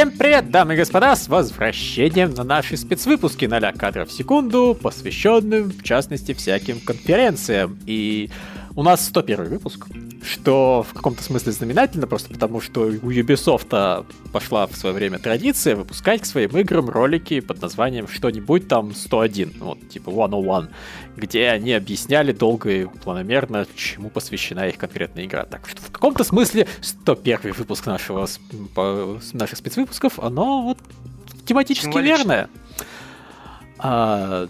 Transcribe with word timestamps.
Всем 0.00 0.12
привет, 0.12 0.50
дамы 0.50 0.72
и 0.72 0.76
господа, 0.78 1.14
с 1.14 1.28
возвращением 1.28 2.32
на 2.32 2.42
наши 2.42 2.78
спецвыпуски 2.78 3.44
0 3.44 3.70
кадров 3.76 4.08
в 4.08 4.12
секунду, 4.12 4.74
посвященным, 4.80 5.64
в 5.64 5.82
частности, 5.82 6.32
всяким 6.32 6.80
конференциям. 6.80 7.78
И 7.84 8.30
у 8.76 8.82
нас 8.82 9.04
101 9.04 9.44
выпуск, 9.44 9.88
что 10.30 10.84
в 10.88 10.94
каком-то 10.94 11.22
смысле 11.22 11.52
знаменательно, 11.52 12.06
просто 12.06 12.30
потому 12.30 12.60
что 12.60 12.82
у 12.82 13.10
Ubisoft 13.10 14.06
пошла 14.32 14.66
в 14.66 14.76
свое 14.76 14.94
время 14.94 15.18
традиция 15.18 15.74
выпускать 15.74 16.22
к 16.22 16.24
своим 16.24 16.56
играм 16.56 16.88
ролики 16.88 17.40
под 17.40 17.60
названием 17.60 18.06
что-нибудь 18.06 18.68
там 18.68 18.94
101, 18.94 19.54
вот 19.58 19.88
типа 19.88 20.10
101, 20.10 20.70
где 21.16 21.48
они 21.48 21.72
объясняли 21.72 22.32
долго 22.32 22.70
и 22.70 22.84
планомерно, 22.84 23.66
чему 23.74 24.08
посвящена 24.08 24.68
их 24.68 24.78
конкретная 24.78 25.24
игра. 25.24 25.44
Так 25.44 25.68
что 25.68 25.82
в 25.82 25.90
каком-то 25.90 26.22
смысле 26.22 26.68
101 26.80 27.52
выпуск 27.58 27.86
нашего, 27.86 28.28
наших 29.32 29.58
спецвыпусков, 29.58 30.20
оно 30.20 30.62
вот 30.62 30.78
тематически 31.44 31.98
верное. 31.98 32.48
А, 33.78 34.46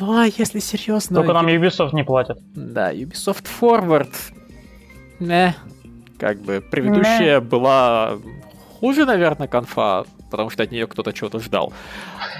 ну, 0.00 0.18
а 0.18 0.26
если 0.26 0.60
серьезно... 0.60 1.16
Только 1.16 1.32
нам 1.32 1.46
Ubisoft 1.48 1.90
не 1.92 2.04
платят. 2.04 2.38
Да, 2.54 2.92
Ubisoft 2.92 3.46
Forward... 3.60 4.10
Не, 5.20 5.54
как 6.18 6.40
бы 6.40 6.60
предыдущая 6.60 7.40
не. 7.40 7.46
была 7.46 8.18
хуже, 8.80 9.04
наверное, 9.04 9.48
конфа, 9.48 10.04
потому 10.30 10.50
что 10.50 10.62
от 10.62 10.70
нее 10.70 10.86
кто-то 10.86 11.12
чего-то 11.12 11.38
ждал. 11.38 11.72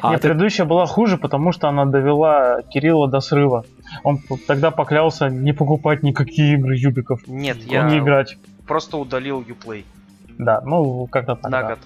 А 0.03 0.11
Нет, 0.13 0.21
ты... 0.21 0.29
предыдущая 0.29 0.67
была 0.67 0.87
хуже, 0.87 1.17
потому 1.17 1.53
что 1.53 1.69
она 1.69 1.85
довела 1.85 2.63
Кирилла 2.63 3.09
до 3.09 3.21
срыва. 3.21 3.65
Он 4.03 4.19
тогда 4.47 4.71
поклялся 4.71 5.29
не 5.29 5.53
покупать 5.53 6.03
никакие 6.03 6.55
игры 6.55 6.77
Юбиков. 6.77 7.27
Нет, 7.27 7.59
я 7.65 7.89
не 7.89 7.99
играть. 7.99 8.37
просто 8.67 8.97
удалил 8.97 9.41
Uplay. 9.43 9.85
Да, 10.39 10.61
ну 10.65 11.07
как-то 11.07 11.37
так. 11.37 11.51
На 11.51 11.63
год. 11.63 11.79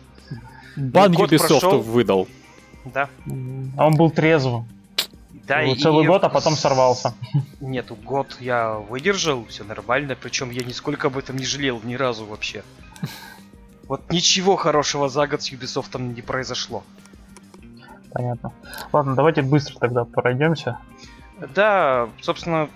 Бан 0.76 1.12
Ubisoft 1.12 1.60
прошел... 1.60 1.80
выдал. 1.80 2.28
Да. 2.84 3.08
А 3.76 3.86
он 3.86 3.96
был 3.96 4.10
трезвым. 4.10 4.66
Да, 5.30 5.60
ну, 5.62 5.74
и... 5.74 5.78
Целый 5.78 6.06
год, 6.06 6.24
а 6.24 6.28
потом 6.28 6.54
сорвался. 6.54 7.14
Нет, 7.60 7.90
год 8.04 8.36
я 8.40 8.74
выдержал, 8.74 9.44
все 9.46 9.64
нормально, 9.64 10.16
причем 10.20 10.50
я 10.50 10.64
нисколько 10.64 11.08
об 11.08 11.18
этом 11.18 11.36
не 11.36 11.44
жалел 11.44 11.80
ни 11.82 11.94
разу 11.94 12.24
вообще. 12.24 12.62
Вот 13.86 14.10
ничего 14.10 14.56
хорошего 14.56 15.08
за 15.08 15.26
год 15.26 15.42
с 15.42 15.50
Ubisoft 15.50 15.98
не 16.00 16.22
произошло. 16.22 16.84
Понятно. 18.12 18.52
Ладно, 18.92 19.14
давайте 19.14 19.42
быстро 19.42 19.78
тогда 19.78 20.04
пройдемся. 20.04 20.78
Да, 21.54 22.08
собственно, 22.20 22.68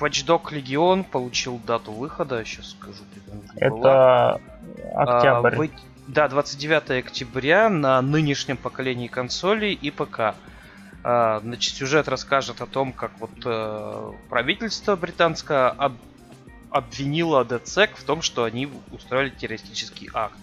Watch 0.00 0.26
Dog 0.26 0.52
Legion 0.52 1.04
получил 1.04 1.60
дату 1.66 1.92
выхода, 1.92 2.44
сейчас 2.44 2.70
скажу. 2.70 3.02
Это 3.56 4.40
октябрь. 4.94 5.54
А, 5.54 5.58
вы... 5.58 5.70
Да, 6.08 6.28
29 6.28 7.04
октября 7.04 7.68
на 7.68 8.02
нынешнем 8.02 8.56
поколении 8.56 9.06
консолей 9.06 9.74
и 9.74 9.90
ПК. 9.90 10.34
А, 11.04 11.40
значит, 11.40 11.74
сюжет 11.74 12.08
расскажет 12.08 12.60
о 12.60 12.66
том, 12.66 12.92
как 12.92 13.10
вот 13.18 13.30
э, 13.44 14.12
правительство 14.28 14.94
британское 14.94 15.68
об, 15.68 15.94
обвинило 16.70 17.44
DCEC 17.44 17.90
в 17.96 18.04
том, 18.04 18.22
что 18.22 18.44
они 18.44 18.70
устроили 18.92 19.30
террористический 19.30 20.08
акт. 20.14 20.38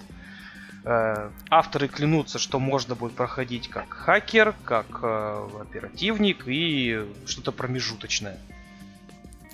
Э, 0.84 1.30
авторы 1.50 1.88
клянутся, 1.88 2.40
что 2.40 2.60
можно 2.60 2.96
будет 2.96 3.14
проходить 3.14 3.70
как 3.70 3.90
хакер, 3.94 4.54
как 4.66 5.00
э, 5.02 5.48
оперативник 5.62 6.44
и 6.46 7.06
что-то 7.26 7.54
промежуточное. 7.54 8.38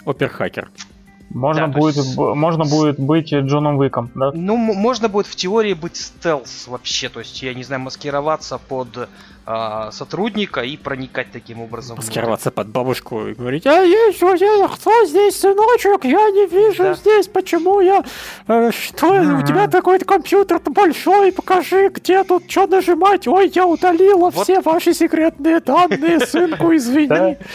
Оперхакер. 0.05 0.71
Можно, 1.29 1.67
да, 1.67 1.79
будет, 1.79 1.95
есть... 1.97 2.17
можно 2.17 2.65
будет 2.65 2.99
быть 2.99 3.33
Джоном 3.33 3.77
Уиком, 3.77 4.09
да? 4.15 4.31
Ну, 4.33 4.55
можно 4.55 5.09
будет 5.09 5.27
в 5.27 5.35
теории 5.35 5.73
быть 5.73 5.97
стелс 5.97 6.67
вообще, 6.67 7.09
то 7.09 7.19
есть, 7.19 7.41
я 7.41 7.53
не 7.53 7.63
знаю, 7.63 7.81
маскироваться 7.81 8.57
под 8.57 9.09
а, 9.47 9.91
сотрудника 9.91 10.61
и 10.61 10.75
проникать 10.75 11.27
таким 11.31 11.61
образом. 11.61 11.97
Маскироваться 11.97 12.49
под 12.49 12.67
бабушку 12.69 13.27
и 13.27 13.35
говорить, 13.35 13.67
а 13.67 13.83
есть, 13.83 14.19
я, 14.19 14.67
кто 14.67 15.05
здесь, 15.05 15.39
сыночек, 15.39 16.03
я 16.03 16.31
не 16.31 16.47
вижу 16.47 16.81
да. 16.81 16.93
здесь, 16.95 17.27
почему 17.27 17.79
я, 17.79 18.03
э, 18.47 18.71
что, 18.71 19.15
mm-hmm. 19.15 19.43
у 19.43 19.45
тебя 19.45 19.67
такой 19.67 19.99
компьютер-то 19.99 20.71
большой, 20.71 21.31
покажи, 21.31 21.89
где 21.89 22.23
тут 22.23 22.49
что 22.49 22.65
нажимать, 22.65 23.27
ой, 23.27 23.51
я 23.53 23.67
удалила 23.67 24.31
вот. 24.31 24.45
все 24.45 24.61
ваши 24.61 24.95
секретные 24.95 25.59
данные, 25.59 26.21
сынку, 26.21 26.75
извини. 26.75 27.37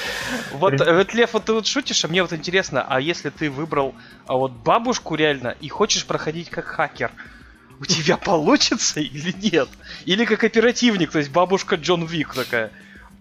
Вот, 0.52 0.74
вот, 0.78 1.14
Лев, 1.14 1.32
вот 1.32 1.44
ты 1.44 1.52
вот 1.54 1.66
шутишь, 1.66 2.04
а 2.04 2.08
мне 2.08 2.22
вот 2.22 2.32
интересно, 2.32 2.84
а 2.86 3.00
если 3.00 3.30
ты 3.30 3.50
выбрал 3.60 3.94
а 4.26 4.36
вот 4.36 4.52
бабушку 4.52 5.16
реально 5.16 5.56
и 5.60 5.68
хочешь 5.68 6.06
проходить 6.06 6.50
как 6.50 6.64
хакер, 6.64 7.10
у 7.80 7.84
тебя 7.84 8.16
получится 8.24 9.00
или 9.00 9.34
нет? 9.36 9.68
Или 10.04 10.24
как 10.24 10.44
оперативник, 10.44 11.10
то 11.10 11.18
есть 11.18 11.30
бабушка 11.30 11.76
Джон 11.76 12.04
Вик 12.04 12.34
такая. 12.34 12.70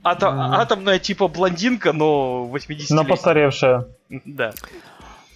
Атом, 0.04 0.36
mm. 0.36 0.56
Атомная 0.56 1.00
типа 1.00 1.28
блондинка, 1.28 1.94
но 1.94 2.46
80 2.46 2.92
Но 2.92 3.04
постаревшая. 3.04 3.88
Да. 4.10 4.54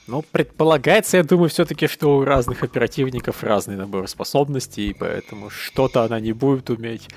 Ну, 0.06 0.22
предполагается, 0.22 1.18
я 1.18 1.24
думаю, 1.24 1.50
все-таки, 1.50 1.88
что 1.88 2.18
у 2.18 2.24
разных 2.24 2.62
оперативников 2.64 3.44
разный 3.44 3.76
набор 3.76 4.08
способностей, 4.08 4.90
и 4.90 4.94
поэтому 4.94 5.50
что-то 5.50 6.04
она 6.04 6.20
не 6.20 6.34
будет 6.34 6.70
уметь. 6.70 7.08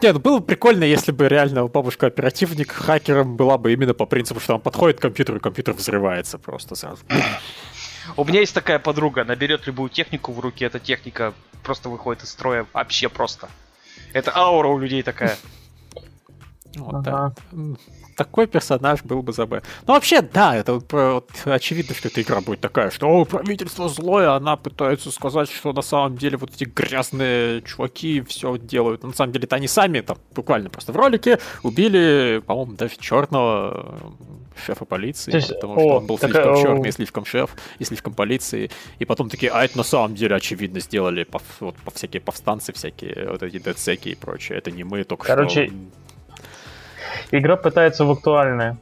Нет, 0.00 0.14
ну 0.14 0.20
было 0.20 0.38
бы 0.38 0.46
прикольно, 0.46 0.84
если 0.84 1.12
бы 1.12 1.28
реально 1.28 1.66
бабушка 1.66 2.06
оперативник 2.06 2.72
хакером 2.72 3.36
была 3.36 3.58
бы 3.58 3.72
именно 3.72 3.92
по 3.92 4.06
принципу, 4.06 4.40
что 4.40 4.54
он 4.54 4.60
подходит 4.60 4.98
к 4.98 5.02
компьютеру, 5.02 5.38
и 5.38 5.40
компьютер 5.40 5.74
взрывается 5.74 6.38
просто 6.38 6.74
сразу. 6.74 7.02
У 8.16 8.24
меня 8.24 8.40
есть 8.40 8.54
такая 8.54 8.78
подруга, 8.78 9.22
она 9.22 9.36
берет 9.36 9.66
любую 9.66 9.90
технику 9.90 10.32
в 10.32 10.40
руки, 10.40 10.64
эта 10.64 10.78
техника 10.78 11.34
просто 11.62 11.88
выходит 11.88 12.22
из 12.24 12.30
строя 12.30 12.66
вообще 12.72 13.08
просто. 13.08 13.48
Это 14.12 14.34
аура 14.34 14.68
у 14.68 14.78
людей 14.78 15.02
такая. 15.02 15.36
Вот, 16.76 17.06
ага. 17.06 17.34
да. 17.50 17.76
Такой 18.16 18.46
персонаж 18.46 19.02
был 19.02 19.22
бы 19.22 19.32
забавен. 19.32 19.62
Ну, 19.86 19.94
вообще, 19.94 20.22
да, 20.22 20.54
это 20.54 20.74
вот, 20.74 20.92
вот, 20.92 21.30
очевидно, 21.44 21.94
что 21.94 22.08
эта 22.08 22.22
игра 22.22 22.40
будет 22.40 22.60
такая, 22.60 22.90
что 22.90 23.08
о, 23.08 23.24
правительство 23.24 23.88
злое, 23.88 24.32
она 24.32 24.56
пытается 24.56 25.10
сказать, 25.10 25.50
что 25.50 25.72
на 25.72 25.82
самом 25.82 26.16
деле 26.18 26.36
вот 26.36 26.50
эти 26.54 26.64
грязные 26.64 27.62
чуваки 27.62 28.20
все 28.22 28.58
делают. 28.58 29.02
Но 29.02 29.08
на 29.08 29.14
самом 29.14 29.32
деле 29.32 29.44
это 29.44 29.56
они 29.56 29.68
сами 29.68 30.00
там 30.00 30.18
буквально 30.34 30.70
просто 30.70 30.92
в 30.92 30.96
ролике 30.96 31.38
убили, 31.62 32.42
по-моему, 32.46 32.74
даже 32.74 32.96
черного 32.98 34.12
шефа 34.64 34.84
полиции, 34.84 35.30
То 35.30 35.36
есть, 35.38 35.48
потому 35.48 35.74
что 35.74 35.96
он 35.96 36.06
был 36.06 36.18
так, 36.18 36.30
слишком 36.30 36.52
о... 36.52 36.62
черный, 36.62 36.92
слишком 36.92 37.24
шеф, 37.24 37.56
и 37.78 37.84
слишком 37.84 38.14
полиции. 38.14 38.70
И 38.98 39.04
потом 39.04 39.28
такие, 39.28 39.50
а 39.50 39.64
это 39.64 39.76
на 39.78 39.84
самом 39.84 40.14
деле 40.14 40.36
очевидно 40.36 40.80
сделали 40.80 41.24
по, 41.24 41.40
вот, 41.60 41.76
по 41.76 41.90
всякие 41.90 42.20
повстанцы, 42.20 42.72
всякие 42.72 43.28
вот 43.30 43.42
эти 43.42 43.58
децеки 43.58 44.10
и 44.10 44.14
прочее. 44.14 44.58
Это 44.58 44.70
не 44.70 44.84
мы, 44.84 45.04
только 45.04 45.26
Короче, 45.26 45.66
что... 45.66 45.74
игра 47.30 47.56
пытается 47.56 48.04
в 48.04 48.10
актуальное. 48.10 48.78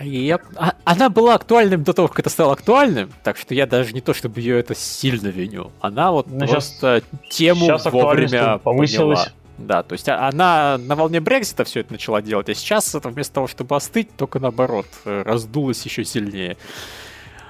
Я... 0.00 0.40
А, 0.56 0.74
она 0.84 1.10
была 1.10 1.34
актуальным 1.34 1.84
до 1.84 1.92
того, 1.92 2.08
как 2.08 2.20
это 2.20 2.30
стало 2.30 2.52
актуальным, 2.52 3.10
так 3.22 3.36
что 3.36 3.54
я 3.54 3.66
даже 3.66 3.92
не 3.92 4.00
то, 4.00 4.14
чтобы 4.14 4.40
ее 4.40 4.58
это 4.58 4.74
сильно 4.74 5.28
виню. 5.28 5.70
Она 5.80 6.10
вот 6.10 6.26
Но 6.28 6.40
ну, 6.40 6.48
просто 6.48 7.02
сейчас, 7.22 7.36
тему 7.36 7.66
сейчас 7.66 7.84
вовремя 7.86 8.58
повысилась. 8.58 9.20
Поняла. 9.20 9.36
Да, 9.58 9.82
то 9.82 9.92
есть 9.92 10.08
а, 10.08 10.28
она 10.28 10.76
на 10.78 10.96
волне 10.96 11.20
Брекзита 11.20 11.64
все 11.64 11.80
это 11.80 11.92
начала 11.92 12.20
делать, 12.22 12.48
а 12.48 12.54
сейчас 12.54 12.94
это 12.94 13.10
вместо 13.10 13.34
того, 13.34 13.46
чтобы 13.46 13.76
остыть, 13.76 14.14
только 14.16 14.40
наоборот, 14.40 14.86
э, 15.04 15.22
раздулась 15.22 15.84
еще 15.84 16.04
сильнее. 16.04 16.56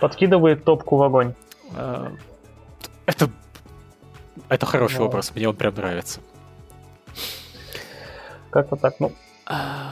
Подкидывает 0.00 0.64
топку 0.64 0.96
в 0.96 1.02
огонь. 1.02 1.34
А, 1.74 2.12
это, 3.06 3.30
это 4.48 4.66
хороший 4.66 4.98
Но... 4.98 5.06
образ, 5.06 5.32
мне 5.34 5.48
он 5.48 5.56
прям 5.56 5.74
нравится. 5.74 6.20
Как-то 8.50 8.76
так, 8.76 8.96
ну... 8.98 9.12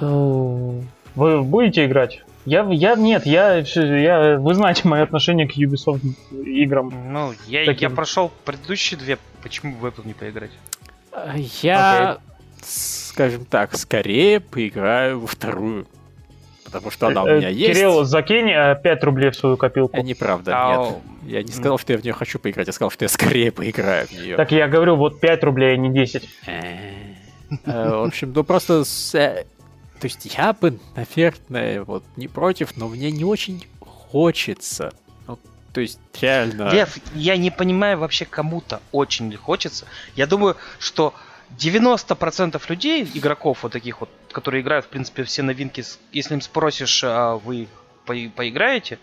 Ну... 0.00 0.84
Вы 1.14 1.42
будете 1.42 1.84
играть? 1.86 2.22
Я, 2.46 2.66
я 2.70 2.94
нет, 2.94 3.26
я, 3.26 3.56
я, 3.56 4.38
вы 4.38 4.54
знаете 4.54 4.88
мое 4.88 5.02
отношение 5.02 5.46
к 5.46 5.56
Ubisoft 5.56 6.00
играм. 6.44 6.92
Ну, 7.12 7.34
я, 7.46 7.62
я 7.62 7.90
прошел 7.90 8.30
предыдущие 8.44 8.98
две, 8.98 9.18
почему 9.42 9.76
в 9.76 9.84
эту 9.84 10.02
не 10.04 10.14
поиграть? 10.14 10.50
Я, 11.62 12.18
okay. 12.18 12.64
скажем 12.64 13.44
так, 13.44 13.76
скорее 13.76 14.40
поиграю 14.40 15.20
во 15.20 15.26
вторую. 15.26 15.86
Потому 16.64 16.90
что 16.90 17.08
она 17.08 17.24
у 17.24 17.26
меня 17.26 17.48
есть. 17.48 17.74
Кирилл, 17.74 18.04
закинь 18.04 18.46
5 18.46 18.84
э, 18.84 18.98
рублей 19.04 19.30
в 19.30 19.36
свою 19.36 19.56
копилку. 19.56 19.96
Это 19.96 20.06
неправда, 20.06 20.52
а, 20.54 20.76
нет. 20.76 20.96
Я 21.24 21.42
не 21.42 21.52
сказал, 21.52 21.78
что 21.78 21.92
я 21.92 21.98
в 21.98 22.04
нее 22.04 22.12
хочу 22.12 22.38
поиграть, 22.38 22.68
я 22.68 22.72
сказал, 22.72 22.90
что 22.90 23.04
я 23.04 23.08
скорее 23.08 23.50
поиграю 23.52 24.06
в 24.06 24.12
нее. 24.12 24.36
Так 24.36 24.52
я 24.52 24.68
говорю, 24.68 24.96
вот 24.96 25.20
5 25.20 25.44
рублей, 25.44 25.74
а 25.74 25.76
не 25.76 25.90
10. 25.90 26.28
Э, 27.64 27.90
в 27.90 28.04
общем, 28.04 28.32
ну 28.32 28.44
просто... 28.44 28.84
Э, 29.14 29.44
то 30.00 30.04
есть 30.04 30.34
я 30.36 30.52
бы, 30.52 30.78
наверное, 30.96 31.82
вот 31.82 32.04
не 32.16 32.28
против, 32.28 32.76
но 32.76 32.88
мне 32.88 33.10
не 33.10 33.24
очень 33.24 33.66
хочется 33.80 34.92
то 35.72 35.80
есть 35.80 36.00
реально... 36.20 36.70
Лев, 36.70 36.98
я 37.14 37.36
не 37.36 37.50
понимаю 37.50 37.98
вообще 37.98 38.24
кому-то 38.24 38.80
очень 38.92 39.34
хочется. 39.36 39.86
Я 40.16 40.26
думаю, 40.26 40.56
что 40.78 41.14
90% 41.58 42.60
людей, 42.68 43.08
игроков 43.14 43.62
вот 43.62 43.72
таких 43.72 44.00
вот, 44.00 44.10
которые 44.32 44.62
играют, 44.62 44.86
в 44.86 44.88
принципе, 44.88 45.24
все 45.24 45.42
новинки, 45.42 45.84
если 46.12 46.34
им 46.34 46.40
спросишь, 46.40 47.02
а 47.04 47.36
вы 47.36 47.68
по 48.04 48.14
поиграете, 48.34 48.98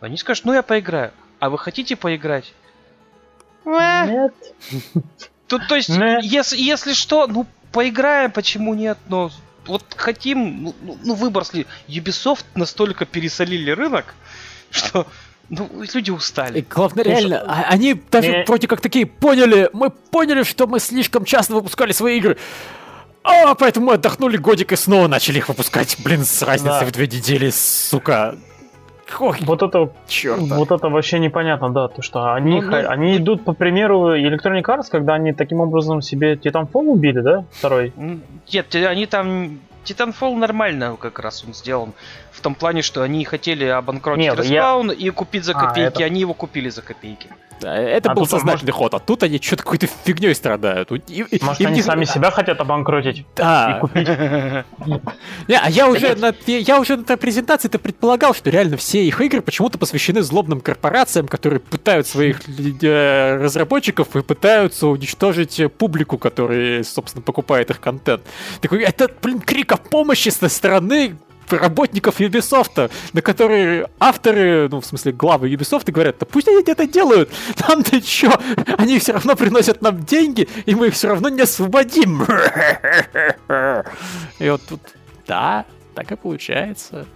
они 0.00 0.16
скажут, 0.16 0.44
ну 0.44 0.52
я 0.52 0.62
поиграю. 0.62 1.12
А 1.38 1.50
вы 1.50 1.58
хотите 1.58 1.96
поиграть? 1.96 2.52
Нет. 3.64 4.34
Тут, 5.48 5.68
то 5.68 5.76
есть, 5.76 5.90
если, 6.22 6.56
если 6.56 6.92
что, 6.92 7.26
ну, 7.26 7.46
поиграем, 7.72 8.30
почему 8.30 8.74
нет, 8.74 8.98
но 9.08 9.30
вот 9.66 9.82
хотим, 9.96 10.62
ну, 10.62 10.74
ну, 10.82 10.98
ну, 11.04 11.14
выбор 11.14 11.42
сли- 11.42 11.66
Ubisoft 11.88 12.44
настолько 12.54 13.04
пересолили 13.04 13.70
рынок, 13.70 14.14
что 14.70 15.06
ну, 15.48 15.68
люди 15.92 16.10
И 16.10 16.12
устали. 16.12 16.66
главное, 16.68 17.04
Слушай, 17.04 17.18
реально, 17.20 17.40
а- 17.46 17.64
они 17.70 17.94
даже 18.10 18.28
не- 18.28 18.44
вроде 18.44 18.66
как 18.68 18.80
такие 18.80 19.06
поняли, 19.06 19.70
мы 19.72 19.90
поняли, 19.90 20.42
что 20.44 20.66
мы 20.66 20.80
слишком 20.80 21.24
часто 21.24 21.54
выпускали 21.54 21.92
свои 21.92 22.18
игры. 22.18 22.36
А, 23.24 23.54
поэтому 23.56 23.86
мы 23.86 23.94
отдохнули 23.94 24.36
годик 24.36 24.70
и 24.72 24.76
снова 24.76 25.08
начали 25.08 25.38
их 25.38 25.48
выпускать. 25.48 25.96
Блин, 26.04 26.24
с 26.24 26.42
разницей 26.42 26.80
Да. 26.80 26.86
в 26.86 26.92
две 26.92 27.08
недели, 27.08 27.50
сука. 27.50 28.36
Ой, 29.20 29.38
Вот 29.42 29.62
это, 29.62 29.90
черт. 30.08 30.40
вот 30.40 30.70
это 30.72 30.88
вообще 30.88 31.18
непонятно, 31.18 31.70
да, 31.70 31.88
то 31.88 32.02
что 32.02 32.32
они, 32.34 32.60
Ну, 32.60 32.70
ха- 32.70 32.82
ну, 32.82 32.88
они 32.90 33.16
идут 33.16 33.44
по 33.44 33.52
примеру 33.52 34.16
Electronic 34.16 34.62
Arts, 34.64 34.86
когда 34.90 35.14
они 35.14 35.32
таким 35.32 35.60
образом 35.60 36.02
себе 36.02 36.34
Titanfall 36.34 36.86
убили, 36.88 37.20
да, 37.20 37.44
второй? 37.52 37.92
Нет, 38.52 38.74
они 38.74 39.06
там... 39.06 39.60
Titanfall 39.84 40.34
нормально 40.36 40.96
как 40.98 41.20
раз 41.20 41.44
он 41.46 41.54
сделан. 41.54 41.92
В 42.32 42.40
том 42.40 42.56
плане, 42.56 42.82
что 42.82 43.02
они 43.02 43.24
хотели 43.24 43.64
обанкротить 43.66 44.24
Нет, 44.24 44.44
я- 44.44 44.56
респаун 44.56 44.90
и 44.90 45.10
купить 45.10 45.44
за 45.44 45.52
А, 45.52 45.60
копейки. 45.68 45.86
это- 45.86 46.04
Они 46.04 46.20
его 46.20 46.34
купили 46.34 46.68
за 46.70 46.82
копейки. 46.82 47.28
Да, 47.60 47.74
это 47.76 48.10
А 48.10 48.14
был 48.14 48.26
сознательный 48.26 48.72
ход, 48.72 48.92
а 48.94 48.98
тут 48.98 49.22
они 49.22 49.38
что-то 49.40 49.62
какой-то 49.62 49.86
фигней 50.04 50.34
страдают. 50.34 50.90
И- 51.08 51.26
Может, 51.42 51.60
им 51.60 51.68
они 51.68 51.76
не- 51.76 51.82
сами 51.82 52.04
себя 52.04 52.30
хотят 52.30 52.60
обанкротить 52.60 53.24
Да. 53.34 53.76
и 53.76 53.80
купить? 53.80 54.08
Не, 55.48 55.58
а 55.58 55.68
я 55.70 55.88
уже, 55.88 56.14
на, 56.16 56.34
я, 56.46 56.78
уже 56.80 56.96
на 56.96 57.16
презентации-то 57.16 57.78
предполагал, 57.78 58.34
что 58.34 58.50
реально 58.50 58.76
все 58.76 59.04
их 59.04 59.20
игры 59.20 59.40
почему-то 59.40 59.78
посвящены 59.78 60.22
злобным 60.22 60.60
корпорациям, 60.60 61.28
которые 61.28 61.60
пытают 61.60 62.06
своих 62.06 62.40
э, 62.48 63.36
разработчиков 63.42 64.14
и 64.16 64.22
пытаются 64.22 64.86
уничтожить 64.88 65.58
э, 65.60 65.68
публику, 65.68 66.18
которая, 66.18 66.82
собственно, 66.84 67.22
покупает 67.22 67.70
их 67.70 67.80
контент. 67.80 68.22
Такой, 68.60 68.82
это, 68.82 69.08
блин, 69.22 69.40
крик 69.40 69.72
о 69.72 69.76
помощи 69.76 70.28
со 70.28 70.48
стороны 70.48 71.16
работников 71.50 72.20
Ubisoft, 72.20 72.90
на 73.12 73.22
которые 73.22 73.88
авторы, 73.98 74.68
ну, 74.70 74.80
в 74.80 74.86
смысле, 74.86 75.12
главы 75.12 75.50
Ubisoft 75.52 75.90
говорят, 75.90 76.16
да 76.18 76.26
пусть 76.26 76.48
они 76.48 76.62
это 76.66 76.86
делают, 76.86 77.30
нам-то 77.68 78.00
чё, 78.00 78.32
они 78.78 78.98
все 78.98 79.12
равно 79.12 79.36
приносят 79.36 79.82
нам 79.82 80.02
деньги, 80.04 80.48
и 80.66 80.74
мы 80.74 80.88
их 80.88 80.94
все 80.94 81.08
равно 81.08 81.28
не 81.28 81.42
освободим. 81.42 82.22
И 84.38 84.50
вот 84.50 84.62
тут, 84.68 84.80
да, 85.26 85.64
так 85.94 86.10
и 86.12 86.16
получается. 86.16 87.06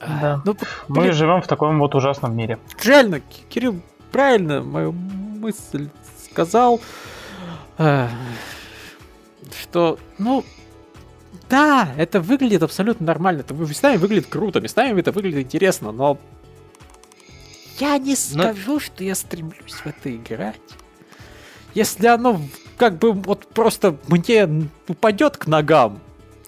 Да. 0.00 0.40
Ну, 0.46 0.56
Мы 0.88 1.00
блин, 1.02 1.12
живем 1.12 1.42
в 1.42 1.46
таком 1.46 1.78
вот 1.78 1.94
ужасном 1.94 2.34
мире. 2.34 2.58
реально, 2.82 3.20
Ки- 3.20 3.42
Кирилл 3.50 3.80
правильно 4.12 4.62
мою 4.62 4.92
мысль 4.92 5.90
сказал, 6.30 6.80
э, 7.76 8.08
что, 9.62 9.98
ну, 10.18 10.42
да, 11.50 11.92
это 11.96 12.20
выглядит 12.20 12.62
абсолютно 12.62 13.06
нормально, 13.06 13.40
это 13.40 13.54
местами 13.54 13.96
выглядит 13.96 14.26
круто, 14.26 14.60
местами 14.60 14.98
это 14.98 15.12
выглядит 15.12 15.44
интересно, 15.44 15.92
но 15.92 16.18
я 17.80 17.98
не 17.98 18.14
скажу, 18.14 18.78
что 18.78 19.02
я 19.02 19.14
стремлюсь 19.14 19.72
в 19.72 19.86
это 19.86 20.14
играть. 20.14 20.60
Если 21.74 22.06
оно 22.06 22.40
как 22.76 22.98
бы 22.98 23.12
вот 23.12 23.46
просто 23.48 23.96
мне 24.08 24.48
упадет 24.86 25.36
к 25.36 25.46
ногам 25.46 26.00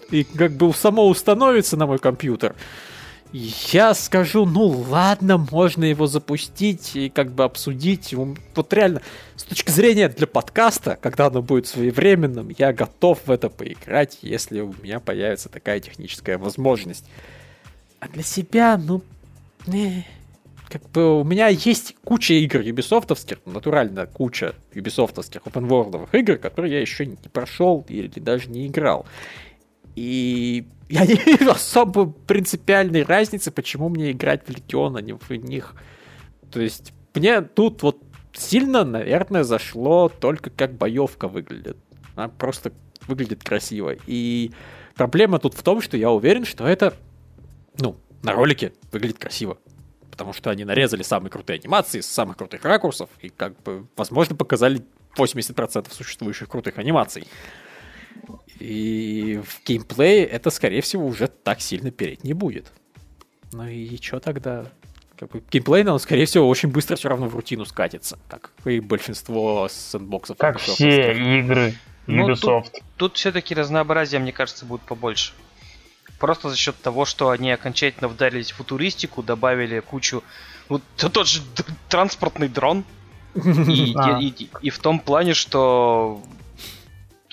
и 0.09 0.23
как 0.23 0.51
бы 0.53 0.73
само 0.73 1.07
установится 1.07 1.75
на 1.77 1.85
мой 1.85 1.99
компьютер, 1.99 2.55
я 3.33 3.93
скажу, 3.95 4.45
ну 4.45 4.67
ладно, 4.67 5.37
можно 5.37 5.83
его 5.83 6.05
запустить 6.05 6.95
и 6.95 7.09
как 7.09 7.31
бы 7.31 7.43
обсудить. 7.43 8.13
Вот 8.13 8.73
реально, 8.73 9.01
с 9.35 9.43
точки 9.43 9.71
зрения 9.71 10.07
для 10.07 10.27
подкаста, 10.27 10.97
когда 11.01 11.27
оно 11.27 11.41
будет 11.41 11.65
своевременным, 11.67 12.49
я 12.57 12.71
готов 12.73 13.19
в 13.25 13.31
это 13.31 13.49
поиграть, 13.49 14.19
если 14.21 14.59
у 14.61 14.73
меня 14.83 14.99
появится 14.99 15.49
такая 15.49 15.79
техническая 15.79 16.37
возможность. 16.37 17.05
А 17.99 18.07
для 18.07 18.21
себя, 18.21 18.77
ну, 18.77 19.01
не, 19.65 20.05
как 20.69 20.89
бы 20.91 21.19
у 21.19 21.23
меня 21.23 21.47
есть 21.47 21.95
куча 22.03 22.33
игр 22.35 22.61
юбисофтовских, 22.61 23.39
натурально 23.45 24.05
куча 24.07 24.53
юбисофтовских 24.73 25.41
open 25.41 26.07
игр, 26.13 26.37
которые 26.37 26.73
я 26.73 26.81
еще 26.81 27.05
не 27.05 27.15
прошел 27.15 27.85
или 27.89 28.19
даже 28.19 28.49
не 28.49 28.67
играл. 28.67 29.05
И 29.95 30.67
я 30.89 31.05
не 31.05 31.15
вижу 31.15 31.51
особо 31.51 32.05
принципиальной 32.05 33.03
разницы, 33.03 33.51
почему 33.51 33.89
мне 33.89 34.11
играть 34.11 34.47
в 34.47 34.49
Легион, 34.49 34.97
а 34.97 35.01
не 35.01 35.13
в 35.13 35.29
них. 35.31 35.75
То 36.51 36.61
есть 36.61 36.93
мне 37.13 37.41
тут 37.41 37.81
вот 37.83 38.01
сильно, 38.33 38.83
наверное, 38.83 39.43
зашло 39.43 40.09
только 40.09 40.49
как 40.49 40.73
боевка 40.73 41.27
выглядит. 41.27 41.77
Она 42.15 42.27
просто 42.27 42.71
выглядит 43.07 43.43
красиво. 43.43 43.95
И 44.07 44.51
проблема 44.95 45.39
тут 45.39 45.53
в 45.53 45.63
том, 45.63 45.81
что 45.81 45.97
я 45.97 46.11
уверен, 46.11 46.45
что 46.45 46.67
это, 46.67 46.93
ну, 47.79 47.95
на 48.21 48.33
ролике 48.33 48.73
выглядит 48.91 49.19
красиво. 49.19 49.57
Потому 50.11 50.33
что 50.33 50.51
они 50.51 50.63
нарезали 50.63 51.01
самые 51.01 51.31
крутые 51.31 51.59
анимации 51.59 52.01
с 52.01 52.07
самых 52.07 52.37
крутых 52.37 52.63
ракурсов 52.65 53.09
и, 53.21 53.29
как 53.29 53.59
бы, 53.63 53.87
возможно, 53.95 54.35
показали 54.35 54.83
80% 55.17 55.91
существующих 55.91 56.49
крутых 56.49 56.77
анимаций. 56.77 57.27
И 58.59 59.41
в 59.45 59.65
геймплее 59.65 60.25
это, 60.25 60.49
скорее 60.49 60.81
всего, 60.81 61.05
уже 61.05 61.27
так 61.27 61.61
сильно 61.61 61.91
переть 61.91 62.23
не 62.23 62.33
будет. 62.33 62.71
Ну 63.51 63.67
и 63.67 63.97
что 64.01 64.19
тогда? 64.19 64.65
Как 65.17 65.29
бы 65.31 65.43
геймплей, 65.51 65.85
он, 65.85 65.99
скорее 65.99 66.25
всего, 66.25 66.47
очень 66.49 66.69
быстро 66.69 66.95
все 66.95 67.09
равно 67.09 67.27
в 67.27 67.35
рутину 67.35 67.65
скатится, 67.65 68.17
как 68.27 68.51
и 68.65 68.79
большинство 68.79 69.67
сэндбоксов. 69.69 70.37
Как 70.37 70.57
Ubisoft. 70.57 70.73
все 70.73 71.39
игры 71.39 71.75
Ну, 72.07 72.29
Ubisoft. 72.29 72.71
Тут 72.97 73.15
все-таки 73.17 73.53
разнообразие, 73.53 74.19
мне 74.19 74.31
кажется, 74.31 74.65
будет 74.65 74.81
побольше. 74.81 75.33
Просто 76.19 76.49
за 76.49 76.55
счет 76.57 76.75
того, 76.81 77.05
что 77.05 77.29
они 77.29 77.51
окончательно 77.51 78.07
вдарились 78.07 78.51
в 78.51 78.55
футуристику, 78.55 79.21
добавили 79.23 79.79
кучу... 79.81 80.23
Вот 80.69 80.81
т- 80.95 81.09
тот 81.09 81.27
же 81.27 81.41
транспортный 81.89 82.47
дрон. 82.47 82.83
И, 83.35 83.93
А. 83.95 84.19
и- 84.21 84.27
и- 84.29 84.49
и 84.61 84.69
в 84.69 84.79
том 84.79 84.99
плане, 84.99 85.33
что 85.33 86.21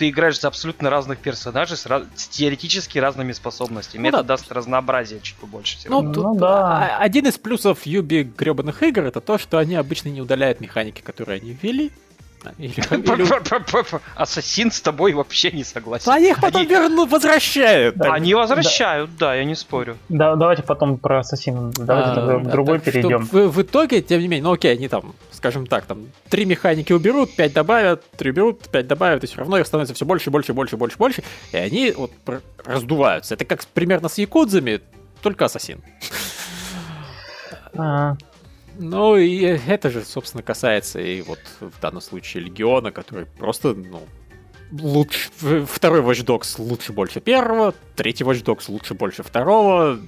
ты 0.01 0.09
играешь 0.09 0.41
за 0.41 0.49
абсолютно 0.49 0.89
разных 0.89 1.19
персонажей 1.19 1.77
с, 1.77 1.85
раз- 1.85 2.05
с 2.17 2.27
теоретически 2.29 2.99
разными 2.99 3.33
способностями. 3.33 4.03
Ну 4.05 4.09
Это 4.09 4.17
да. 4.19 4.23
даст 4.23 4.51
разнообразие 4.51 5.21
чуть 5.21 5.37
побольше. 5.37 5.77
всего. 5.77 6.01
Ну, 6.01 6.09
Ну 6.09 6.15
тут 6.15 6.39
да. 6.39 6.97
а- 6.97 7.03
один 7.03 7.27
из 7.27 7.37
плюсов 7.37 7.85
Юби 7.85 8.23
гребаных 8.23 8.83
игр 8.83 9.05
это 9.05 9.21
то, 9.21 9.37
что 9.37 9.59
они 9.59 9.75
обычно 9.75 10.09
не 10.09 10.23
удаляют 10.23 10.61
механики, 10.63 11.03
которые 11.03 11.41
они 11.43 11.55
ввели. 11.63 11.93
А, 12.43 12.53
Или, 12.57 12.73
или- 12.73 14.01
Ассасин 14.15 14.71
с 14.71 14.81
тобой 14.81 15.13
вообще 15.13 15.51
не 15.51 15.63
согласен. 15.63 16.11
Они 16.11 16.31
их 16.31 16.41
потом 16.41 16.63
Они- 16.63 16.71
вернут, 16.71 17.11
возвращают. 17.11 17.97
Да. 17.97 18.15
Они 18.15 18.33
возвращают, 18.35 19.17
да, 19.19 19.35
я 19.35 19.45
не 19.45 19.55
спорю. 19.55 19.99
Да, 20.09 20.37
давайте 20.37 20.63
потом 20.63 20.97
про 20.97 21.19
Ассасина. 21.21 21.71
Давайте 21.77 22.21
А, 22.21 22.39
в 22.39 22.49
другой 22.49 22.79
перейдем. 22.79 23.27
В, 23.27 23.49
в 23.49 23.63
итоге, 23.63 24.01
тем 24.01 24.21
не 24.21 24.29
менее, 24.29 24.45
ну 24.45 24.53
окей, 24.53 24.73
они 24.73 24.89
там, 24.89 25.15
скажем 25.33 25.67
так, 25.67 25.85
там 25.85 26.07
три 26.31 26.47
механики 26.47 26.93
уберут, 26.95 27.37
пять 27.37 27.53
добавят, 27.53 28.09
три 28.13 28.31
уберут, 28.31 28.69
пять 28.69 28.87
добавят, 28.87 29.23
и 29.25 29.27
все 29.27 29.37
равно 29.39 29.59
их 29.59 29.67
становится 29.67 29.95
все 29.95 30.07
больше, 30.07 30.31
больше, 30.31 30.55
больше, 30.55 30.77
больше, 30.79 30.97
больше, 30.97 31.23
и 31.53 31.57
они 31.59 31.93
вот 31.97 32.13
раздуваются. 32.65 33.35
Это 33.35 33.45
как 33.45 33.65
примерно 33.67 34.09
с 34.09 34.17
якудзами, 34.17 34.81
только 35.21 35.45
ассасин. 35.45 35.83
Ну 38.83 39.17
и 39.17 39.41
это 39.43 39.91
же, 39.91 40.03
собственно, 40.05 40.43
касается 40.43 41.01
и 41.01 41.21
вот 41.21 41.39
в 41.61 41.79
данном 41.81 42.01
случае 42.01 42.45
Легиона, 42.45 42.91
который 42.91 43.27
просто, 43.27 43.75
ну, 43.75 44.03
лучше, 44.73 45.29
второй 45.67 46.01
Watch 46.01 46.25
Dogs 46.25 46.55
лучше 46.59 46.93
больше 46.93 47.21
первого, 47.21 47.75
третий 47.95 48.25
Watch 48.25 48.43
Dogs 48.43 48.65
лучше 48.69 48.95
больше 48.95 49.23
второго, 49.23 50.01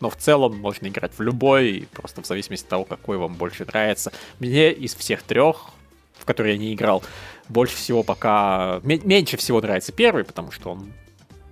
но 0.00 0.08
в 0.08 0.16
целом 0.16 0.56
можно 0.58 0.86
играть 0.86 1.12
в 1.16 1.20
любой, 1.20 1.88
просто 1.92 2.22
в 2.22 2.26
зависимости 2.26 2.64
от 2.64 2.70
того, 2.70 2.84
какой 2.84 3.16
вам 3.16 3.34
больше 3.34 3.64
нравится. 3.64 4.12
Мне 4.38 4.70
из 4.72 4.94
всех 4.94 5.22
трех, 5.22 5.70
в 6.16 6.24
которые 6.24 6.54
я 6.54 6.60
не 6.60 6.74
играл, 6.74 7.02
больше 7.48 7.74
всего 7.74 8.04
пока... 8.04 8.80
ме- 8.84 9.00
меньше 9.02 9.36
всего 9.36 9.60
нравится 9.60 9.90
первый, 9.90 10.22
потому 10.22 10.52
что 10.52 10.70
он 10.70 10.92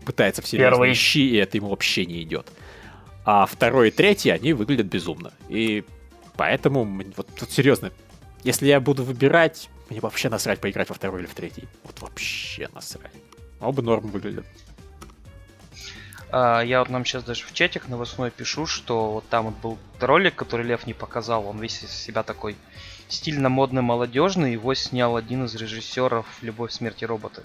пытается 0.05 0.41
в 0.41 0.47
серьезные 0.47 0.71
Первый. 0.71 0.95
щи, 0.95 1.19
и 1.19 1.37
это 1.37 1.57
ему 1.57 1.69
вообще 1.69 2.07
не 2.07 2.23
идет. 2.23 2.47
А 3.25 3.47
второй 3.47 3.89
и 3.89 3.91
третий, 3.91 4.31
они 4.31 4.53
выглядят 4.53 4.87
безумно. 4.87 5.33
И 5.49 5.85
поэтому, 6.41 6.87
вот 7.19 7.29
тут 7.39 7.53
серьезно, 7.53 7.93
если 8.45 8.67
я 8.67 8.81
буду 8.81 9.05
выбирать, 9.05 9.69
мне 9.91 10.01
вообще 10.01 10.31
насрать 10.31 10.59
поиграть 10.59 10.89
во 10.89 10.95
второй 10.95 11.21
или 11.21 11.27
в 11.27 11.35
третий. 11.35 11.69
Вот 11.85 12.01
вообще 12.01 12.67
насрать. 12.73 13.13
Оба 13.61 13.83
норм 13.83 14.07
выглядят. 14.07 14.47
А, 16.33 16.63
я 16.63 16.79
вот 16.79 16.89
нам 16.89 17.05
сейчас 17.05 17.25
даже 17.25 17.45
в 17.45 17.53
чатик 17.53 17.89
новостной 17.89 18.31
пишу, 18.31 18.65
что 18.65 19.13
вот 19.13 19.29
там 19.29 19.49
вот 19.49 19.55
был 19.57 19.79
ролик, 20.01 20.35
который 20.35 20.65
Лев 20.65 20.87
не 20.87 20.95
показал, 20.95 21.47
он 21.47 21.59
весь 21.59 21.83
из 21.83 21.91
себя 21.91 22.23
такой 22.23 22.57
стильно 23.09 23.51
модный, 23.51 23.83
молодежный, 23.83 24.53
его 24.53 24.73
снял 24.73 25.17
один 25.17 25.45
из 25.45 25.55
режиссеров 25.55 26.25
«Любовь, 26.41 26.73
смерти 26.73 27.05
роботы». 27.05 27.43